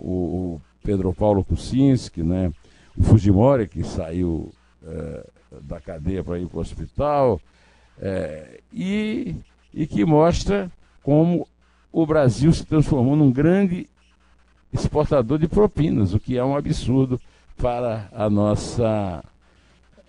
o, 0.56 0.62
Pedro 0.90 1.14
Paulo 1.14 1.44
Kuczynski, 1.44 2.24
né? 2.24 2.52
o 2.98 3.04
Fujimori, 3.04 3.68
que 3.68 3.84
saiu 3.84 4.52
é, 4.84 5.24
da 5.62 5.80
cadeia 5.80 6.24
para 6.24 6.40
ir 6.40 6.48
para 6.48 6.58
o 6.58 6.62
hospital, 6.62 7.40
é, 8.02 8.60
e, 8.74 9.36
e 9.72 9.86
que 9.86 10.04
mostra 10.04 10.68
como 11.04 11.48
o 11.92 12.08
Brasil 12.08 12.52
se 12.52 12.66
transformou 12.66 13.16
num 13.16 13.32
grande 13.32 13.88
exportador 14.74 15.38
de 15.38 15.48
propinas, 15.48 16.16
o 16.16 16.20
que 16.20 16.40
é 16.40 16.44
um 16.44 16.58
absurdo 16.58 17.22
para 17.56 18.10
a 18.12 18.28
nossa 18.28 19.24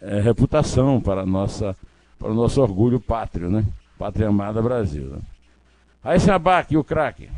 é, 0.00 0.18
reputação, 0.18 0.98
para, 0.98 1.20
a 1.20 1.26
nossa, 1.26 1.76
para 2.18 2.30
o 2.30 2.34
nosso 2.34 2.62
orgulho 2.62 2.98
pátrio, 2.98 3.50
né? 3.50 3.66
Pátria 3.98 4.28
amada 4.28 4.62
Brasil. 4.62 5.08
Né? 5.08 5.18
Aí 6.02 6.18
abaque 6.30 6.74
o 6.74 6.82
craque. 6.82 7.28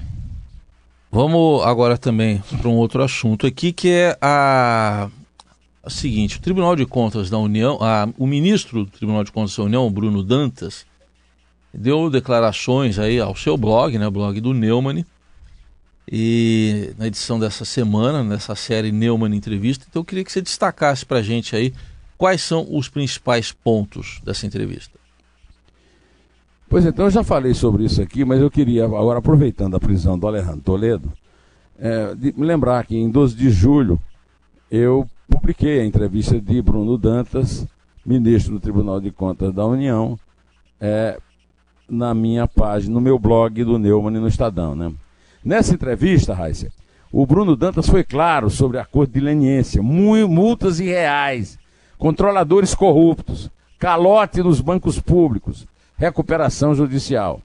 Vamos 1.14 1.62
agora 1.66 1.99
também 1.99 2.42
para 2.59 2.71
um 2.71 2.76
outro 2.76 3.02
assunto 3.02 3.47
aqui, 3.47 3.71
que 3.71 3.90
é 3.90 4.16
a, 4.19 5.11
a 5.83 5.90
seguinte: 5.90 6.38
o 6.38 6.40
Tribunal 6.40 6.75
de 6.75 6.87
Contas 6.87 7.28
da 7.28 7.37
União, 7.37 7.76
a, 7.83 8.09
o 8.16 8.26
ministro 8.26 8.87
do 8.87 8.90
Tribunal 8.90 9.23
de 9.23 9.31
Contas 9.31 9.54
da 9.54 9.62
União, 9.62 9.92
Bruno 9.92 10.23
Dantas, 10.23 10.87
deu 11.73 12.09
declarações 12.09 12.99
aí 12.99 13.21
ao 13.21 13.37
seu 13.37 13.59
blog, 13.59 13.99
né, 13.99 14.09
blog 14.09 14.40
do 14.40 14.54
Neumann, 14.54 15.04
e 16.11 16.95
na 16.97 17.09
edição 17.09 17.38
dessa 17.38 17.66
semana, 17.66 18.25
nessa 18.25 18.54
série 18.54 18.90
Neumann 18.90 19.35
Entrevista. 19.35 19.85
Então 19.87 20.00
eu 20.00 20.07
queria 20.07 20.25
que 20.25 20.33
você 20.33 20.40
destacasse 20.40 21.04
para 21.04 21.19
a 21.19 21.23
gente 21.23 21.54
aí 21.54 21.75
quais 22.16 22.40
são 22.40 22.66
os 22.71 22.88
principais 22.88 23.52
pontos 23.52 24.19
dessa 24.25 24.47
entrevista. 24.47 25.01
Pois 26.72 26.86
então, 26.86 27.04
eu 27.04 27.10
já 27.10 27.22
falei 27.22 27.52
sobre 27.52 27.84
isso 27.84 28.00
aqui, 28.00 28.24
mas 28.24 28.40
eu 28.40 28.50
queria, 28.50 28.86
agora 28.86 29.18
aproveitando 29.18 29.76
a 29.76 29.78
prisão 29.78 30.18
do 30.18 30.26
Alejandro 30.26 30.62
Toledo, 30.62 31.12
é, 31.78 32.14
de, 32.14 32.32
me 32.34 32.46
lembrar 32.46 32.86
que 32.86 32.96
em 32.96 33.10
12 33.10 33.36
de 33.36 33.50
julho 33.50 34.00
eu 34.70 35.06
publiquei 35.28 35.82
a 35.82 35.84
entrevista 35.84 36.40
de 36.40 36.62
Bruno 36.62 36.96
Dantas, 36.96 37.66
ministro 38.06 38.54
do 38.54 38.60
Tribunal 38.60 39.02
de 39.02 39.10
Contas 39.10 39.52
da 39.52 39.66
União, 39.66 40.18
é, 40.80 41.18
na 41.86 42.14
minha 42.14 42.48
página, 42.48 42.94
no 42.94 43.02
meu 43.02 43.18
blog 43.18 43.62
do 43.64 43.78
Neumann 43.78 44.18
no 44.18 44.26
Estadão. 44.26 44.74
Né? 44.74 44.94
Nessa 45.44 45.74
entrevista, 45.74 46.32
Raíssa, 46.32 46.72
o 47.12 47.26
Bruno 47.26 47.54
Dantas 47.54 47.86
foi 47.86 48.02
claro 48.02 48.48
sobre 48.48 48.78
acordo 48.78 49.12
de 49.12 49.20
leniência, 49.20 49.82
multas 49.82 50.80
irreais, 50.80 51.58
controladores 51.98 52.74
corruptos, 52.74 53.50
calote 53.78 54.42
nos 54.42 54.62
bancos 54.62 54.98
públicos, 54.98 55.66
recuperação 56.02 56.75
judicial. 56.75 57.40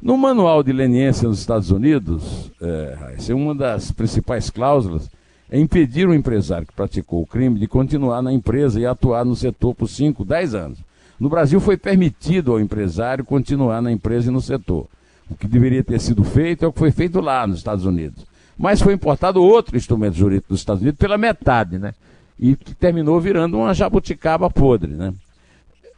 No 0.00 0.16
manual 0.16 0.62
de 0.62 0.72
leniência 0.72 1.28
nos 1.28 1.40
Estados 1.40 1.72
Unidos, 1.72 2.48
é, 2.62 2.96
Raíssa, 2.98 3.34
uma 3.34 3.52
das 3.52 3.90
principais 3.90 4.48
cláusulas 4.48 5.10
é 5.50 5.58
impedir 5.58 6.08
o 6.08 6.14
empresário 6.14 6.68
que 6.68 6.72
praticou 6.72 7.20
o 7.20 7.26
crime 7.26 7.58
de 7.58 7.66
continuar 7.66 8.22
na 8.22 8.32
empresa 8.32 8.78
e 8.78 8.86
atuar 8.86 9.24
no 9.24 9.34
setor 9.34 9.74
por 9.74 9.88
5, 9.88 10.24
10 10.24 10.54
anos. 10.54 10.78
No 11.18 11.28
Brasil 11.28 11.58
foi 11.58 11.76
permitido 11.76 12.52
ao 12.52 12.60
empresário 12.60 13.24
continuar 13.24 13.82
na 13.82 13.90
empresa 13.90 14.30
e 14.30 14.32
no 14.32 14.40
setor. 14.40 14.86
O 15.28 15.34
que 15.34 15.48
deveria 15.48 15.82
ter 15.82 16.00
sido 16.00 16.22
feito 16.22 16.64
é 16.64 16.68
o 16.68 16.72
que 16.72 16.78
foi 16.78 16.92
feito 16.92 17.20
lá 17.20 17.44
nos 17.44 17.58
Estados 17.58 17.84
Unidos. 17.84 18.24
Mas 18.56 18.80
foi 18.80 18.94
importado 18.94 19.42
outro 19.42 19.76
instrumento 19.76 20.14
jurídico 20.14 20.50
dos 20.50 20.60
Estados 20.60 20.80
Unidos 20.80 20.98
pela 20.98 21.18
metade, 21.18 21.76
né? 21.76 21.92
E 22.38 22.54
que 22.54 22.72
terminou 22.72 23.20
virando 23.20 23.58
uma 23.58 23.74
jabuticaba 23.74 24.48
podre, 24.48 24.92
né? 24.92 25.12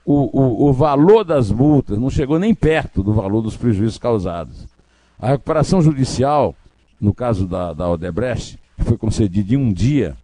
O, 0.05 0.41
o, 0.41 0.69
o 0.69 0.73
valor 0.73 1.25
das 1.25 1.51
multas 1.51 1.99
não 1.99 2.11
chegou 2.11 2.39
nem 2.39 2.55
perto 2.55 3.03
do 3.03 3.13
valor 3.13 3.43
dos 3.43 3.57
prejuízos 3.57 3.99
causados. 3.99 4.67
A 5.19 5.29
recuperação 5.29 5.81
judicial, 5.81 6.55
no 7.01 7.15
caso 7.15 7.47
da, 7.47 7.73
da 7.73 7.89
Odebrecht, 7.89 8.59
que 8.77 8.85
foi 8.85 8.97
concedida 8.97 9.55
em 9.55 9.57
um 9.57 9.73
dia 9.73 10.17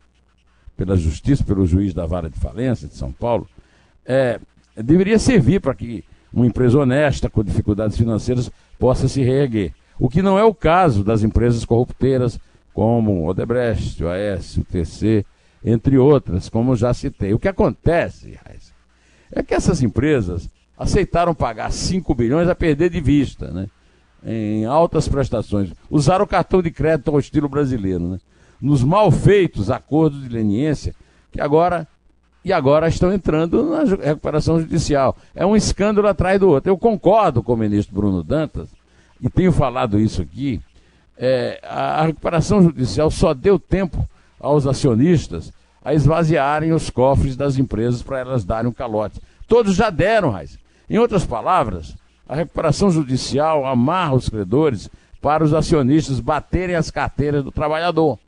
pela 0.76 0.96
Justiça, 0.96 1.44
pelo 1.44 1.66
juiz 1.66 1.94
da 1.94 2.06
Vara 2.06 2.28
de 2.28 2.38
Falência 2.38 2.88
de 2.88 2.94
São 2.94 3.12
Paulo, 3.12 3.46
é, 4.04 4.40
deveria 4.76 5.18
servir 5.18 5.60
para 5.60 5.74
que 5.74 6.04
uma 6.32 6.46
empresa 6.46 6.78
honesta, 6.78 7.30
com 7.30 7.42
dificuldades 7.42 7.96
financeiras, 7.96 8.50
possa 8.78 9.08
se 9.08 9.22
reerguer. 9.22 9.72
O 9.98 10.08
que 10.08 10.22
não 10.22 10.38
é 10.38 10.44
o 10.44 10.54
caso 10.54 11.02
das 11.02 11.22
empresas 11.22 11.64
corrupteiras, 11.64 12.38
como 12.72 13.28
Odebrecht, 13.28 14.02
OAS, 14.04 14.56
o 14.56 14.64
TC, 14.64 15.24
entre 15.64 15.98
outras, 15.98 16.48
como 16.48 16.76
já 16.76 16.94
citei. 16.94 17.34
O 17.34 17.38
que 17.38 17.48
acontece, 17.48 18.38
Raiz, 18.44 18.67
é 19.32 19.42
que 19.42 19.54
essas 19.54 19.82
empresas 19.82 20.48
aceitaram 20.78 21.34
pagar 21.34 21.72
5 21.72 22.14
bilhões 22.14 22.48
a 22.48 22.54
perder 22.54 22.90
de 22.90 23.00
vista, 23.00 23.50
né? 23.50 23.66
em 24.24 24.64
altas 24.64 25.08
prestações. 25.08 25.72
Usaram 25.90 26.24
o 26.24 26.28
cartão 26.28 26.62
de 26.62 26.70
crédito 26.70 27.10
ao 27.10 27.18
estilo 27.18 27.48
brasileiro. 27.48 28.08
Né? 28.08 28.18
Nos 28.60 28.82
mal 28.82 29.10
feitos 29.10 29.70
acordos 29.70 30.22
de 30.22 30.28
leniência, 30.28 30.94
que 31.32 31.40
agora 31.40 31.86
e 32.44 32.52
agora 32.52 32.88
estão 32.88 33.12
entrando 33.12 33.64
na 33.64 33.84
recuperação 33.84 34.60
judicial. 34.60 35.16
É 35.34 35.44
um 35.44 35.56
escândalo 35.56 36.08
atrás 36.08 36.38
do 36.40 36.48
outro. 36.48 36.70
Eu 36.70 36.78
concordo 36.78 37.42
com 37.42 37.52
o 37.52 37.56
ministro 37.56 37.94
Bruno 37.94 38.22
Dantas, 38.22 38.68
e 39.20 39.28
tenho 39.28 39.52
falado 39.52 39.98
isso 39.98 40.22
aqui, 40.22 40.60
é, 41.16 41.60
a 41.64 42.06
recuperação 42.06 42.62
judicial 42.62 43.10
só 43.10 43.34
deu 43.34 43.58
tempo 43.58 44.08
aos 44.38 44.66
acionistas 44.66 45.52
a 45.84 45.94
esvaziarem 45.94 46.72
os 46.72 46.90
cofres 46.90 47.36
das 47.36 47.58
empresas 47.58 48.02
para 48.02 48.20
elas 48.20 48.44
darem 48.44 48.70
um 48.70 48.72
calote. 48.72 49.20
Todos 49.46 49.74
já 49.74 49.90
deram, 49.90 50.30
Raiz. 50.30 50.58
Em 50.88 50.98
outras 50.98 51.24
palavras, 51.24 51.94
a 52.28 52.34
recuperação 52.34 52.90
judicial 52.90 53.64
amarra 53.66 54.14
os 54.14 54.28
credores 54.28 54.90
para 55.20 55.44
os 55.44 55.54
acionistas 55.54 56.20
baterem 56.20 56.76
as 56.76 56.90
carteiras 56.90 57.42
do 57.42 57.50
trabalhador. 57.50 58.18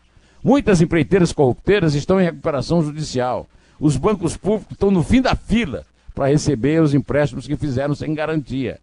Muitas 0.43 0.81
empreiteiras 0.81 1.33
corrupteiras 1.33 1.95
estão 1.95 2.21
em 2.21 2.25
recuperação 2.25 2.83
judicial. 2.83 3.47
Os 3.79 3.97
bancos 3.97 4.37
públicos 4.37 4.73
estão 4.73 4.91
no 4.91 5.03
fim 5.03 5.21
da 5.21 5.35
fila 5.35 5.85
para 6.15 6.29
receber 6.29 6.83
os 6.83 6.95
empréstimos 6.95 7.47
que 7.47 7.57
fizeram 7.57 7.95
sem 7.95 8.15
garantia. 8.15 8.79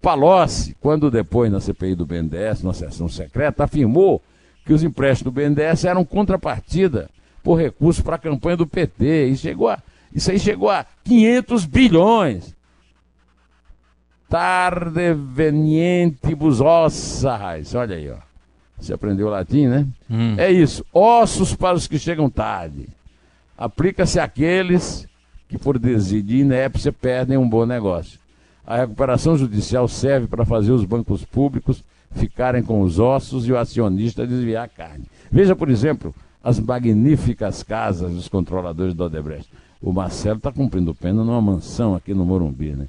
Palocci, 0.00 0.76
quando 0.80 1.10
depois 1.10 1.50
na 1.50 1.60
CPI 1.60 1.94
do 1.94 2.06
BNDES, 2.06 2.62
na 2.62 2.72
sessão 2.72 3.08
secreta, 3.08 3.64
afirmou 3.64 4.20
que 4.64 4.72
os 4.72 4.82
empréstimos 4.82 5.32
do 5.32 5.40
BNDES 5.40 5.84
eram 5.84 6.04
contrapartida 6.04 7.08
por 7.42 7.56
recursos 7.56 8.02
para 8.02 8.16
a 8.16 8.18
campanha 8.18 8.56
do 8.56 8.66
PT. 8.66 9.26
E 9.28 9.36
chegou 9.36 9.68
a, 9.68 9.78
isso 10.14 10.30
aí 10.30 10.38
chegou 10.38 10.70
a 10.70 10.86
500 11.04 11.64
bilhões. 11.66 12.54
Tarde 14.28 15.14
venientibus 15.14 16.60
ossas. 16.60 17.74
Olha 17.74 17.96
aí, 17.96 18.10
ó. 18.10 18.16
Você 18.78 18.92
aprendeu 18.92 19.28
latim, 19.28 19.66
né? 19.66 19.86
Hum. 20.10 20.34
É 20.38 20.50
isso. 20.50 20.84
Ossos 20.92 21.54
para 21.54 21.76
os 21.76 21.86
que 21.86 21.98
chegam 21.98 22.28
tarde 22.28 22.88
aplica-se 23.56 24.18
àqueles 24.18 25.06
que, 25.48 25.56
por 25.56 25.78
desídia 25.78 26.36
e 26.36 26.40
inépcia, 26.40 26.92
perdem 26.92 27.38
um 27.38 27.48
bom 27.48 27.64
negócio. 27.64 28.18
A 28.66 28.76
recuperação 28.76 29.36
judicial 29.36 29.86
serve 29.86 30.26
para 30.26 30.44
fazer 30.44 30.72
os 30.72 30.84
bancos 30.84 31.24
públicos 31.24 31.84
ficarem 32.12 32.62
com 32.62 32.80
os 32.80 32.98
ossos 32.98 33.46
e 33.46 33.52
o 33.52 33.56
acionista 33.56 34.26
desviar 34.26 34.64
a 34.64 34.68
carne. 34.68 35.04
Veja, 35.30 35.54
por 35.54 35.70
exemplo, 35.70 36.14
as 36.42 36.58
magníficas 36.58 37.62
casas 37.62 38.12
dos 38.12 38.28
controladores 38.28 38.94
do 38.94 39.04
Odebrecht. 39.04 39.48
O 39.80 39.92
Marcelo 39.92 40.38
está 40.38 40.52
cumprindo 40.52 40.94
pena 40.94 41.24
numa 41.24 41.40
mansão 41.40 41.94
aqui 41.94 42.14
no 42.14 42.24
Morumbi, 42.24 42.70
né? 42.72 42.86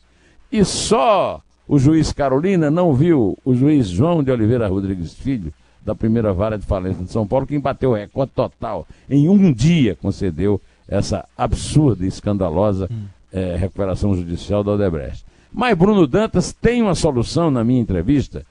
E 0.52 0.64
só 0.64 1.42
o 1.68 1.80
juiz 1.80 2.14
Carolina 2.14 2.70
não 2.70 2.94
viu 2.94 3.38
o 3.44 3.56
juiz 3.56 3.88
João 3.88 4.24
de 4.24 4.32
Oliveira 4.32 4.68
Rodrigues 4.68 5.14
Filho, 5.14 5.54
da 5.84 5.96
primeira 5.96 6.32
vara 6.32 6.58
de 6.58 6.66
falência 6.66 7.04
de 7.04 7.12
São 7.12 7.28
Paulo, 7.28 7.48
que 7.48 7.58
bateu 7.60 7.92
o 7.92 7.96
recorde 7.96 8.32
total. 8.34 8.88
Em 9.10 9.28
um 9.28 9.52
dia 9.52 9.96
concedeu 9.96 10.62
essa 10.88 11.26
absurda 11.38 12.06
e 12.06 12.08
escandalosa 12.08 12.88
hum. 12.92 13.06
é, 13.32 13.56
recuperação 13.56 14.16
judicial 14.16 14.64
da 14.64 14.74
Odebrecht. 14.74 15.26
Mas 15.52 15.78
Bruno 15.78 16.08
Dantas 16.08 16.54
tem 16.54 16.82
uma 16.82 16.96
solução 16.96 17.52
na 17.52 17.64
minha 17.64 17.82
entrevista 17.82 18.46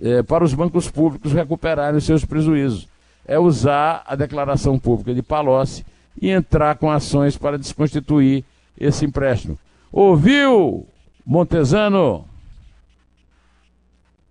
é, 0.00 0.22
para 0.22 0.44
os 0.44 0.54
bancos 0.54 0.90
públicos 0.90 1.32
recuperarem 1.32 1.98
os 1.98 2.04
seus 2.04 2.24
prejuízos. 2.24 2.88
É 3.26 3.38
usar 3.38 4.02
a 4.06 4.14
declaração 4.14 4.78
pública 4.78 5.14
de 5.14 5.22
Palocci 5.22 5.84
e 6.20 6.30
entrar 6.30 6.76
com 6.76 6.90
ações 6.90 7.36
para 7.36 7.58
desconstituir 7.58 8.44
esse 8.78 9.04
empréstimo. 9.04 9.58
Ouviu, 9.90 10.86
Montesano? 11.24 12.26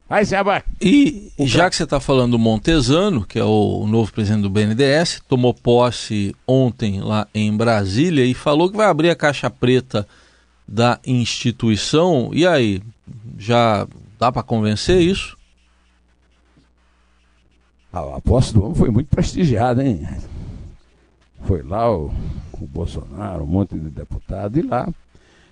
Aí, 0.09 0.25
Seba. 0.25 0.63
E 0.79 1.31
já 1.39 1.69
que 1.69 1.75
você 1.75 1.85
está 1.85 1.99
falando 1.99 2.31
do 2.31 2.39
Montesano, 2.39 3.25
que 3.25 3.39
é 3.39 3.43
o 3.43 3.87
novo 3.87 4.11
presidente 4.11 4.43
do 4.43 4.49
BNDES, 4.49 5.21
tomou 5.27 5.53
posse 5.53 6.35
ontem 6.45 7.01
lá 7.01 7.27
em 7.33 7.55
Brasília 7.55 8.23
e 8.23 8.33
falou 8.33 8.69
que 8.69 8.77
vai 8.77 8.87
abrir 8.87 9.09
a 9.09 9.15
caixa 9.15 9.49
preta 9.49 10.07
da 10.67 10.99
instituição. 11.05 12.29
E 12.31 12.45
aí, 12.45 12.81
já 13.39 13.87
dá 14.19 14.31
para 14.31 14.43
convencer 14.43 15.01
isso? 15.01 15.37
A 17.93 18.19
posse 18.19 18.51
do 18.51 18.63
homem 18.63 18.73
foi 18.73 18.89
muito 18.89 19.07
prestigiada, 19.07 19.85
hein? 19.85 20.01
Foi 21.43 21.61
lá 21.61 21.95
o, 21.95 22.11
o 22.53 22.65
Bolsonaro, 22.65 23.43
um 23.43 23.47
monte 23.47 23.77
de 23.77 23.87
deputado, 23.87 24.57
e 24.57 24.63
lá 24.63 24.91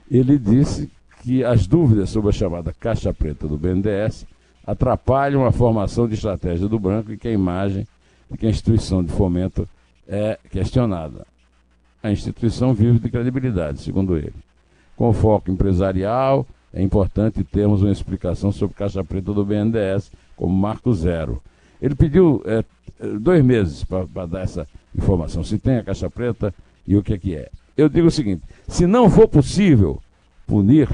ele 0.10 0.40
disse 0.40 0.90
que 1.22 1.44
as 1.44 1.68
dúvidas 1.68 2.10
sobre 2.10 2.30
a 2.30 2.34
chamada 2.34 2.74
caixa 2.74 3.14
preta 3.14 3.48
do 3.48 3.60
BNDES 3.60 4.26
atrapalham 4.66 5.46
a 5.46 5.52
formação 5.52 6.08
de 6.08 6.16
estratégia 6.16 6.68
do 6.68 6.80
branco 6.80 7.12
e 7.12 7.18
que 7.18 7.28
a 7.28 7.32
imagem 7.32 7.88
de 8.30 8.38
que 8.38 8.48
a 8.48 8.50
instituição 8.50 9.04
de 9.04 9.12
fomento 9.12 9.70
é 10.08 10.40
questionada. 10.50 11.28
A 12.02 12.12
instituição 12.12 12.74
vive 12.74 12.98
de 12.98 13.12
credibilidade, 13.12 13.82
segundo 13.82 14.18
ele. 14.18 14.34
Com 14.96 15.14
foco 15.14 15.52
empresarial, 15.52 16.48
é 16.74 16.82
importante 16.82 17.44
termos 17.44 17.84
uma 17.84 17.92
explicação 17.92 18.52
sobre 18.52 18.76
caixa 18.76 19.04
preta 19.04 19.32
do 19.32 19.46
BNDES 19.46 20.12
como 20.36 20.56
marco 20.56 20.92
zero. 20.92 21.40
Ele 21.82 21.96
pediu 21.96 22.44
é, 22.46 22.64
dois 23.20 23.44
meses 23.44 23.84
para 23.84 24.26
dar 24.26 24.42
essa 24.42 24.68
informação, 24.96 25.44
se 25.44 25.58
tem 25.58 25.78
a 25.78 25.84
caixa 25.84 26.10
preta 26.10 26.54
e 26.88 26.96
o 26.96 27.04
que 27.04 27.14
é 27.14 27.18
que 27.18 27.36
é. 27.36 27.50
Eu 27.76 27.90
digo 27.90 28.08
o 28.08 28.12
seguinte: 28.12 28.44
se 28.68 28.86
não 28.86 29.10
for 29.10 29.28
possível 29.28 30.02
punir 30.46 30.90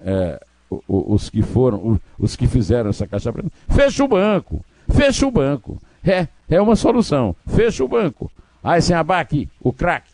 é, 0.00 0.40
os 0.88 1.30
que 1.30 1.42
foram, 1.42 2.00
os 2.18 2.36
que 2.36 2.46
fizeram 2.46 2.90
essa 2.90 3.06
caixa 3.06 3.32
preta, 3.32 3.50
fecha 3.68 4.04
o 4.04 4.08
banco, 4.08 4.64
fecha 4.90 5.26
o 5.26 5.30
banco. 5.30 5.80
É, 6.04 6.26
é 6.50 6.60
uma 6.60 6.74
solução, 6.74 7.34
fecha 7.46 7.84
o 7.84 7.88
banco. 7.88 8.30
Aí 8.62 8.82
sem 8.82 8.94
abaque, 8.94 9.48
o 9.60 9.72
craque. 9.72 10.10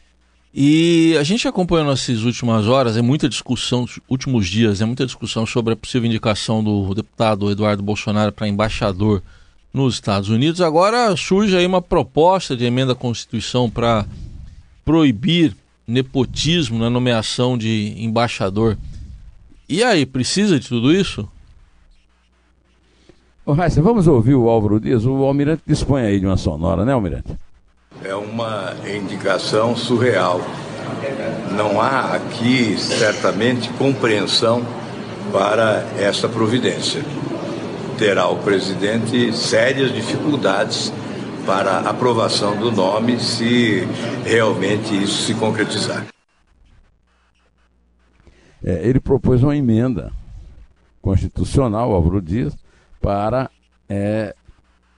E 0.55 1.17
a 1.19 1.23
gente 1.23 1.47
acompanhou 1.47 1.87
nessas 1.87 2.23
últimas 2.25 2.67
horas, 2.67 2.97
é 2.97 3.03
muita 3.03 3.29
discussão, 3.29 3.87
últimos 4.09 4.49
dias, 4.49 4.81
é 4.81 4.85
muita 4.85 5.05
discussão 5.05 5.45
sobre 5.45 5.75
a 5.75 5.77
possível 5.77 6.07
indicação 6.07 6.65
do 6.65 6.95
deputado 6.95 7.51
Eduardo 7.51 7.83
Bolsonaro 7.83 8.33
para 8.33 8.49
embaixador 8.49 9.23
nos 9.79 9.95
Estados 9.95 10.29
Unidos. 10.29 10.61
Agora 10.61 11.17
surge 11.17 11.57
aí 11.57 11.65
uma 11.65 11.81
proposta 11.81 12.57
de 12.57 12.65
emenda 12.65 12.93
à 12.93 12.97
Constituição 12.97 13.71
para 13.71 14.05
proibir 14.85 15.57
nepotismo 15.87 16.79
na 16.79 16.91
nomeação 16.91 17.57
de 17.57 17.95
embaixador. 17.97 18.77
E 19.69 19.83
aí, 19.83 20.05
precisa 20.05 20.59
de 20.59 20.69
tudo 20.69 20.93
isso? 20.93 21.29
Ô, 23.47 23.53
Raíssa, 23.53 23.81
vamos 23.81 24.07
ouvir 24.07 24.35
o 24.35 24.49
Álvaro 24.49 24.81
Dias. 24.81 25.07
O 25.07 25.25
Almirante 25.25 25.63
dispõe 25.67 26.03
aí 26.03 26.21
de 26.21 26.27
uma 26.27 26.37
sonora, 26.37 26.85
né, 26.85 26.93
Almirante? 26.93 27.35
É 28.03 28.15
uma 28.15 28.75
indicação 28.95 29.77
surreal. 29.77 30.41
Não 31.57 31.81
há 31.81 32.15
aqui, 32.15 32.77
certamente, 32.79 33.71
compreensão 33.71 34.63
para 35.33 35.87
essa 35.99 36.29
providência. 36.29 37.03
Terá 37.99 38.29
o 38.29 38.37
presidente 38.37 39.33
sérias 39.33 39.93
dificuldades 39.93 40.93
para 41.45 41.81
aprovação 41.81 42.57
do 42.57 42.71
nome 42.71 43.19
se 43.19 43.87
realmente 44.25 44.95
isso 45.03 45.23
se 45.23 45.35
concretizar 45.35 46.07
é, 48.63 48.87
ele 48.89 49.01
propôs 49.01 49.43
uma 49.43 49.57
emenda 49.57 50.13
constitucional, 51.01 51.93
Álvaro 51.93 52.21
Dias, 52.21 52.57
para 53.01 53.51
é, 53.89 54.35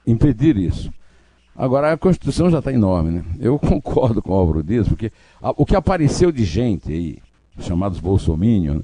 impedir 0.05 0.57
isso. 0.57 0.91
Agora, 1.55 1.93
a 1.93 1.97
Constituição 1.97 2.49
já 2.49 2.59
está 2.59 2.71
enorme, 2.71 3.11
né? 3.11 3.25
Eu 3.39 3.57
concordo 3.59 4.21
com 4.21 4.31
o 4.31 4.35
Álvaro 4.35 4.63
Dias, 4.63 4.87
porque 4.87 5.11
a, 5.41 5.51
o 5.51 5.65
que 5.65 5.75
apareceu 5.75 6.31
de 6.31 6.43
gente 6.43 6.91
aí, 6.91 7.17
chamados 7.59 7.99
bolsominions, 7.99 8.77
né? 8.77 8.83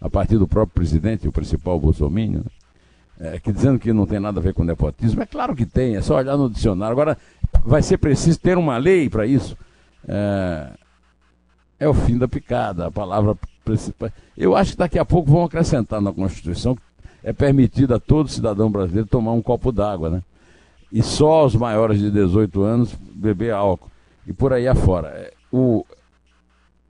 a 0.00 0.08
partir 0.08 0.38
do 0.38 0.48
próprio 0.48 0.74
presidente, 0.74 1.28
o 1.28 1.32
principal 1.32 1.78
bolsominion, 1.78 2.40
né? 2.40 2.50
É, 3.20 3.38
que 3.38 3.52
dizendo 3.52 3.78
que 3.78 3.92
não 3.92 4.06
tem 4.06 4.18
nada 4.18 4.40
a 4.40 4.42
ver 4.42 4.54
com 4.54 4.64
nepotismo, 4.64 5.22
é 5.22 5.26
claro 5.26 5.54
que 5.54 5.66
tem, 5.66 5.94
é 5.96 6.00
só 6.00 6.16
olhar 6.16 6.36
no 6.36 6.48
dicionário. 6.48 6.92
Agora, 6.92 7.18
vai 7.64 7.82
ser 7.82 7.98
preciso 7.98 8.40
ter 8.40 8.56
uma 8.56 8.78
lei 8.78 9.10
para 9.10 9.26
isso. 9.26 9.56
É, 10.08 10.70
é 11.78 11.88
o 11.88 11.94
fim 11.94 12.16
da 12.16 12.26
picada, 12.26 12.86
a 12.86 12.90
palavra 12.90 13.36
principal. 13.64 14.10
Eu 14.36 14.56
acho 14.56 14.72
que 14.72 14.78
daqui 14.78 14.98
a 14.98 15.04
pouco 15.04 15.30
vão 15.30 15.44
acrescentar 15.44 16.00
na 16.00 16.12
Constituição 16.12 16.74
que 16.74 16.82
é 17.22 17.32
permitido 17.32 17.94
a 17.94 18.00
todo 18.00 18.30
cidadão 18.30 18.70
brasileiro 18.70 19.06
tomar 19.06 19.32
um 19.32 19.42
copo 19.42 19.70
d'água, 19.70 20.08
né? 20.08 20.22
E 20.90 21.02
só 21.02 21.44
os 21.44 21.54
maiores 21.54 22.00
de 22.00 22.10
18 22.10 22.62
anos 22.62 22.94
beber 23.14 23.52
álcool. 23.52 23.90
E 24.26 24.32
por 24.32 24.52
aí 24.52 24.66
afora. 24.66 25.08
É, 25.08 25.32
o, 25.52 25.84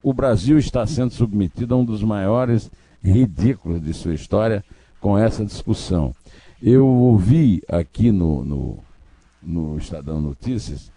o 0.02 0.12
Brasil 0.12 0.58
está 0.58 0.86
sendo 0.86 1.12
submetido 1.12 1.74
a 1.74 1.78
um 1.78 1.84
dos 1.84 2.02
maiores 2.02 2.70
ridículos 3.02 3.82
de 3.82 3.92
sua 3.92 4.14
história 4.14 4.64
com 5.00 5.18
essa 5.18 5.44
discussão. 5.44 6.14
Eu 6.62 6.86
ouvi 6.86 7.62
aqui 7.66 8.12
no, 8.12 8.44
no, 8.44 8.78
no 9.42 9.78
Estadão 9.78 10.20
Notícias 10.20 10.92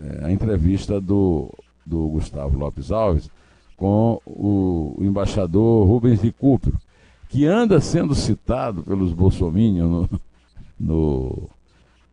é, 0.00 0.24
a 0.24 0.32
entrevista 0.32 1.00
do, 1.00 1.52
do 1.86 2.08
Gustavo 2.08 2.58
Lopes 2.58 2.90
Alves, 2.90 3.30
com 3.76 4.20
o, 4.26 4.96
embaixador 5.00 5.86
Rubens 5.86 6.20
Recupero, 6.20 6.76
que 7.28 7.46
anda 7.46 7.80
sendo 7.80 8.12
citado 8.12 8.82
pelos 8.82 9.12
bolsominions 9.12 9.88
no, 9.88 10.20
no, 10.80 11.50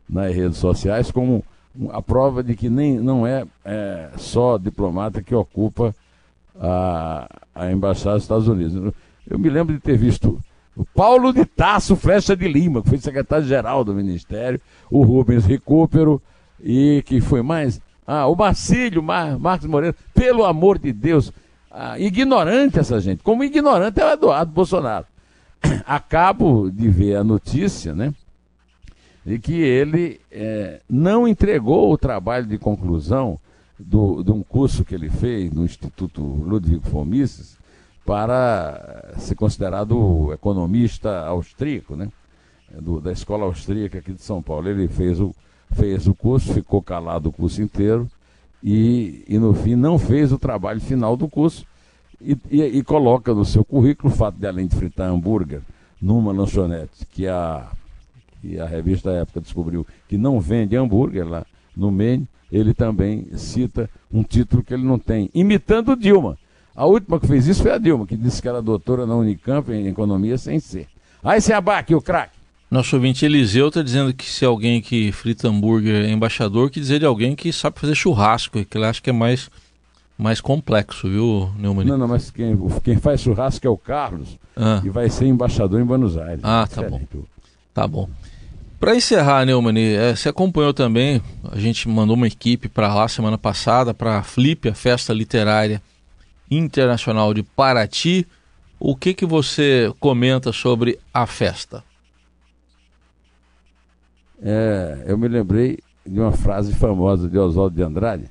nas 0.08 0.36
redes 0.36 0.58
sociais 0.58 1.10
como 1.10 1.44
a 1.90 2.04
prova 2.04 2.44
de 2.44 2.56
que 2.56 2.70
nem, 2.70 3.00
não 3.00 3.26
é, 3.26 3.48
é 3.66 4.12
só 4.18 4.60
diplomata 4.60 5.24
que 5.24 5.34
ocupa 5.34 5.96
a, 6.60 7.28
a 7.56 7.72
embaixada 7.72 8.16
dos 8.16 8.24
Estados 8.26 8.48
Unidos. 8.48 8.94
Eu 9.28 9.40
me 9.40 9.50
lembro 9.50 9.74
de 9.74 9.80
ter 9.80 9.98
visto 9.98 10.40
o 10.76 10.86
Paulo 10.86 11.34
de 11.34 11.46
Tasso 11.46 11.96
Flecha 11.96 12.36
de 12.36 12.48
Lima, 12.48 12.82
que 12.82 12.90
foi 12.90 12.98
secretário-geral 12.98 13.84
do 13.84 13.94
Ministério, 13.94 14.60
o 14.90 15.04
Rubens 15.04 15.46
Recupero, 15.46 16.22
e 16.64 17.04
que 17.06 17.20
foi 17.20 17.42
mais. 17.42 17.82
Ah, 18.06 18.28
o 18.28 18.36
Marcílio 18.36 19.02
Mar, 19.02 19.38
Marcos 19.38 19.68
Moreira, 19.68 19.96
pelo 20.14 20.46
amor 20.46 20.78
de 20.78 20.92
Deus, 20.92 21.32
ah, 21.70 22.00
ignorante 22.00 22.80
essa 22.80 23.00
gente, 23.00 23.24
como 23.24 23.44
ignorante 23.44 24.00
é 24.00 24.06
o 24.06 24.14
Eduardo 24.14 24.52
Bolsonaro. 24.52 25.06
Acabo 25.86 26.70
de 26.70 26.90
ver 26.90 27.16
a 27.16 27.24
notícia, 27.24 27.94
né? 27.94 28.14
De 29.26 29.38
que 29.38 29.54
ele 29.54 30.20
é, 30.32 30.82
não 30.90 31.28
entregou 31.28 31.92
o 31.92 31.98
trabalho 31.98 32.48
de 32.48 32.58
conclusão 32.58 33.40
do, 33.78 34.24
de 34.24 34.32
um 34.32 34.42
curso 34.42 34.84
que 34.84 34.96
ele 34.96 35.10
fez 35.10 35.52
no 35.52 35.64
Instituto 35.64 36.22
Ludwig 36.22 36.82
von 36.90 37.06
Mises 37.06 37.61
para 38.06 39.14
ser 39.18 39.36
considerado 39.36 40.32
economista 40.34 41.26
austríaco, 41.26 41.96
né? 41.96 42.10
Do, 42.80 43.02
da 43.02 43.12
escola 43.12 43.46
austríaca 43.46 44.00
aqui 44.00 44.14
de 44.14 44.22
São 44.22 44.42
Paulo. 44.42 44.70
Ele 44.70 44.88
fez 44.88 45.20
o, 45.20 45.36
fez 45.74 46.08
o 46.08 46.16
curso, 46.16 46.54
ficou 46.54 46.82
calado 46.82 47.30
o 47.30 47.32
curso 47.32 47.62
inteiro 47.62 48.10
e, 48.64 49.24
e 49.28 49.38
no 49.38 49.54
fim 49.54 49.76
não 49.76 49.98
fez 49.98 50.32
o 50.32 50.40
trabalho 50.40 50.80
final 50.80 51.18
do 51.18 51.28
curso 51.28 51.66
e, 52.22 52.38
e, 52.50 52.62
e, 52.62 52.84
coloca 52.84 53.34
no 53.34 53.44
seu 53.44 53.66
currículo 53.66 54.14
o 54.14 54.16
fato 54.16 54.38
de, 54.38 54.46
além 54.46 54.68
de 54.68 54.76
fritar 54.76 55.10
hambúrguer 55.10 55.62
numa 56.00 56.32
lanchonete 56.32 57.06
que 57.12 57.28
a, 57.28 57.68
que 58.42 58.60
a 58.60 58.66
revista 58.66 59.12
da 59.12 59.18
época 59.18 59.42
descobriu 59.42 59.86
que 60.08 60.18
não 60.18 60.40
vende 60.40 60.76
hambúrguer 60.76 61.28
lá 61.28 61.46
no 61.76 61.92
Maine, 61.92 62.28
ele 62.52 62.74
também 62.74 63.26
cita 63.38 63.90
um 64.12 64.24
título 64.24 64.64
que 64.64 64.74
ele 64.74 64.84
não 64.84 65.00
tem, 65.00 65.30
imitando 65.34 65.96
Dilma. 65.96 66.38
A 66.76 66.86
última 66.86 67.20
que 67.20 67.28
fez 67.28 67.48
isso 67.48 67.62
foi 67.62 67.72
a 67.72 67.78
Dilma, 67.78 68.08
que 68.08 68.16
disse 68.16 68.42
que 68.42 68.48
era 68.48 68.62
doutora 68.62 69.06
na 69.06 69.16
Unicamp 69.16 69.72
em 69.72 69.88
economia 69.88 70.38
sem 70.38 70.60
ser. 70.60 70.88
Aí 71.24 71.42
se 71.42 71.52
abaque 71.54 71.94
o 71.94 72.02
craque. 72.02 72.40
Nosso 72.70 72.96
ouvinte 72.96 73.26
Eliseu 73.26 73.68
está 73.68 73.82
dizendo 73.82 74.14
que 74.14 74.26
se 74.26 74.46
alguém 74.46 74.82
que 74.82 75.12
frita 75.12 75.50
hambúrguer 75.50 76.06
é 76.06 76.10
embaixador, 76.10 76.70
que 76.70 76.80
dizer 76.80 77.00
de 77.00 77.06
alguém 77.06 77.36
que 77.36 77.52
sabe 77.52 77.78
fazer 77.80 77.96
churrasco, 77.96 78.64
que 78.64 78.78
ele 78.78 78.86
acha 78.86 79.02
que 79.02 79.10
é 79.10 79.14
mais, 79.14 79.50
mais 80.18 80.40
complexo, 80.40 81.10
viu, 81.10 81.52
Neumann? 81.60 81.86
Não, 81.86 81.98
não, 81.98 82.08
mas 82.08 82.32
quem, 82.32 82.58
quem 82.82 82.96
faz 82.98 83.20
churrasco 83.20 83.68
é 83.68 83.70
o 83.70 83.78
Carlos 83.78 84.38
Ah. 84.56 84.82
e 84.86 84.90
vai 84.90 85.10
ser 85.10 85.26
embaixador 85.26 85.82
em 85.82 85.86
Buenos 85.86 86.18
Aires. 86.18 86.40
Ah, 86.44 86.66
tá 86.66 86.82
Diferente. 86.82 87.08
Tá 87.74 87.86
bom. 87.86 88.08
Para 88.80 88.96
encerrar, 88.96 89.46
Neumann, 89.46 89.78
eh, 89.78 90.16
você 90.16 90.30
acompanhou 90.30 90.74
também, 90.74 91.22
a 91.52 91.60
gente 91.60 91.88
mandou 91.90 92.16
uma 92.16 92.28
equipe 92.28 92.70
para 92.70 92.94
lá 92.94 93.08
semana 93.10 93.38
passada, 93.38 93.94
para 93.94 94.20
a 94.20 94.24
Flip, 94.24 94.70
a 94.70 94.74
Festa 94.74 95.14
Literária 95.14 95.82
Internacional 96.52 97.34
de 97.34 97.42
Paraty. 97.42 98.28
O 98.80 98.96
que, 98.96 99.14
que 99.14 99.26
você 99.26 99.92
comenta 100.00 100.52
sobre 100.52 101.00
a 101.14 101.26
festa? 101.26 101.84
É, 104.42 105.04
eu 105.08 105.18
me 105.18 105.28
lembrei 105.28 105.80
de 106.06 106.20
uma 106.20 106.32
frase 106.32 106.74
famosa 106.74 107.30
de 107.30 107.38
Oswaldo 107.38 107.76
de 107.76 107.84
Andrade, 107.84 108.26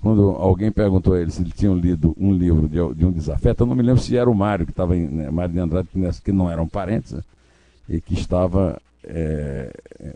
quando 0.00 0.30
alguém 0.30 0.72
perguntou 0.72 1.12
a 1.12 1.20
ele 1.20 1.30
se 1.30 1.42
ele 1.42 1.52
tinha 1.52 1.72
lido 1.74 2.14
um 2.18 2.32
livro 2.32 2.66
de, 2.68 2.76
de 2.94 3.04
um 3.04 3.12
desafeto, 3.12 3.62
eu 3.62 3.66
não 3.66 3.74
me 3.74 3.82
lembro 3.82 4.00
se 4.00 4.16
era 4.16 4.30
o 4.30 4.34
Mário, 4.34 4.64
que 4.64 4.72
estava 4.72 4.96
em. 4.96 5.06
Né, 5.06 5.30
Mário 5.30 5.52
de 5.52 5.60
Andrade, 5.60 5.88
nessa- 5.94 6.22
que 6.22 6.32
não 6.32 6.50
eram 6.50 6.66
parentes, 6.66 7.12
né, 7.12 7.22
e 7.88 8.00
que 8.00 8.14
estava, 8.14 8.80
é, 9.04 9.70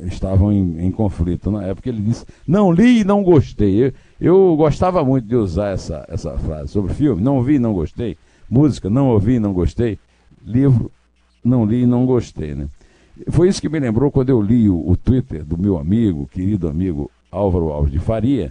estavam 0.06 0.50
em, 0.52 0.86
em 0.86 0.90
conflito. 0.90 1.50
Na 1.50 1.64
época 1.64 1.88
ele 1.90 2.00
disse: 2.00 2.24
Não 2.46 2.72
li 2.72 3.00
e 3.00 3.04
não 3.04 3.22
gostei. 3.22 3.88
Eu, 3.88 3.92
eu 4.24 4.56
gostava 4.56 5.04
muito 5.04 5.26
de 5.26 5.36
usar 5.36 5.70
essa, 5.70 6.04
essa 6.08 6.38
frase 6.38 6.72
sobre 6.72 6.94
filme: 6.94 7.22
Não 7.22 7.42
vi 7.42 7.58
não 7.58 7.74
gostei. 7.74 8.16
Música: 8.48 8.88
Não 8.88 9.08
ouvi 9.08 9.38
não 9.38 9.52
gostei. 9.52 9.98
Livro: 10.44 10.90
Não 11.44 11.66
li 11.66 11.84
não 11.84 12.06
gostei. 12.06 12.54
Né? 12.54 12.68
Foi 13.28 13.48
isso 13.48 13.60
que 13.60 13.68
me 13.68 13.78
lembrou 13.78 14.10
quando 14.10 14.30
eu 14.30 14.40
li 14.40 14.68
o, 14.68 14.88
o 14.88 14.96
Twitter 14.96 15.44
do 15.44 15.58
meu 15.58 15.76
amigo, 15.78 16.26
querido 16.32 16.68
amigo 16.68 17.10
Álvaro 17.30 17.70
Alves 17.70 17.92
de 17.92 17.98
Faria, 17.98 18.50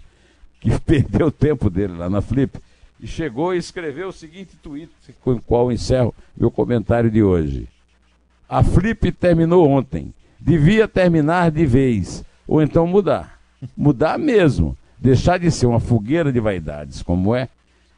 que 0.60 0.70
perdeu 0.82 1.28
o 1.28 1.32
tempo 1.32 1.70
dele 1.70 1.94
lá 1.94 2.10
na 2.10 2.22
Flip, 2.22 2.60
e 3.02 3.08
chegou 3.08 3.54
e 3.54 3.58
escreveu 3.58 4.10
o 4.10 4.14
seguinte 4.14 4.56
tweet, 4.62 4.90
com 5.22 5.32
o 5.34 5.42
qual 5.42 5.72
encerro 5.72 6.14
meu 6.38 6.52
comentário 6.52 7.10
de 7.10 7.22
hoje. 7.24 7.68
A 8.48 8.64
Flip 8.64 9.12
terminou 9.12 9.68
ontem. 9.68 10.14
Devia 10.40 10.88
terminar 10.88 11.50
de 11.50 11.66
vez. 11.66 12.24
Ou 12.48 12.62
então 12.62 12.86
mudar. 12.86 13.40
Mudar 13.76 14.20
mesmo. 14.20 14.78
Deixar 15.04 15.38
de 15.38 15.52
ser 15.52 15.66
uma 15.66 15.82
fogueira 15.82 16.32
de 16.32 16.40
vaidades, 16.40 17.04
como 17.04 17.36
é. 17.36 17.50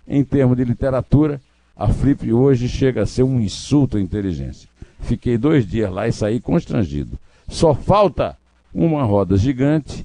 Em 0.08 0.24
termos 0.24 0.58
de 0.58 0.64
literatura, 0.64 1.40
a 1.78 1.88
Flip 1.88 2.34
hoje 2.34 2.68
chega 2.68 3.04
a 3.04 3.06
ser 3.06 3.22
um 3.22 3.40
insulto 3.40 3.98
à 3.98 4.02
inteligência. 4.02 4.68
Fiquei 5.02 5.38
dois 5.38 5.68
dias 5.68 5.92
lá 5.92 6.08
e 6.08 6.12
saí 6.12 6.42
constrangido. 6.42 7.20
Só 7.48 7.76
falta 7.76 8.36
uma 8.74 9.04
roda 9.04 9.38
gigante 9.38 10.04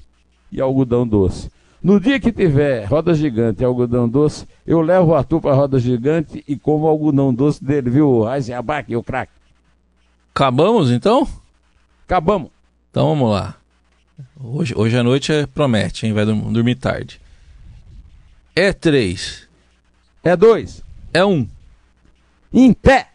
e 0.51 0.61
algodão 0.61 1.07
doce. 1.07 1.49
No 1.81 1.99
dia 1.99 2.19
que 2.19 2.31
tiver 2.31 2.85
roda 2.85 3.15
gigante 3.15 3.63
e 3.63 3.65
algodão 3.65 4.07
doce, 4.07 4.45
eu 4.63 4.79
levo 4.79 5.09
o 5.09 5.15
Arthur 5.15 5.41
para 5.41 5.53
a 5.53 5.55
roda 5.55 5.79
gigante 5.79 6.43
e 6.47 6.55
como 6.55 6.85
o 6.85 6.87
algodão 6.87 7.33
doce 7.33 7.65
dele, 7.65 7.89
viu? 7.89 8.31
Eisenbach 8.31 8.85
e 8.87 8.95
o 8.95 9.01
craque. 9.01 9.33
Acabamos 10.35 10.91
então? 10.91 11.27
Acabamos. 12.05 12.51
Então 12.91 13.07
vamos 13.07 13.31
lá. 13.31 13.60
Hoje, 14.39 14.73
hoje 14.75 14.97
à 14.97 15.03
noite 15.03 15.31
é, 15.31 15.45
promete, 15.45 16.05
hein? 16.05 16.13
Vai 16.13 16.25
dormir 16.25 16.75
tarde. 16.75 17.19
É 18.55 18.73
três. 18.73 19.47
É 20.23 20.35
dois. 20.35 20.83
É 21.13 21.23
um. 21.23 21.47
Em 22.53 22.73
pé. 22.73 23.10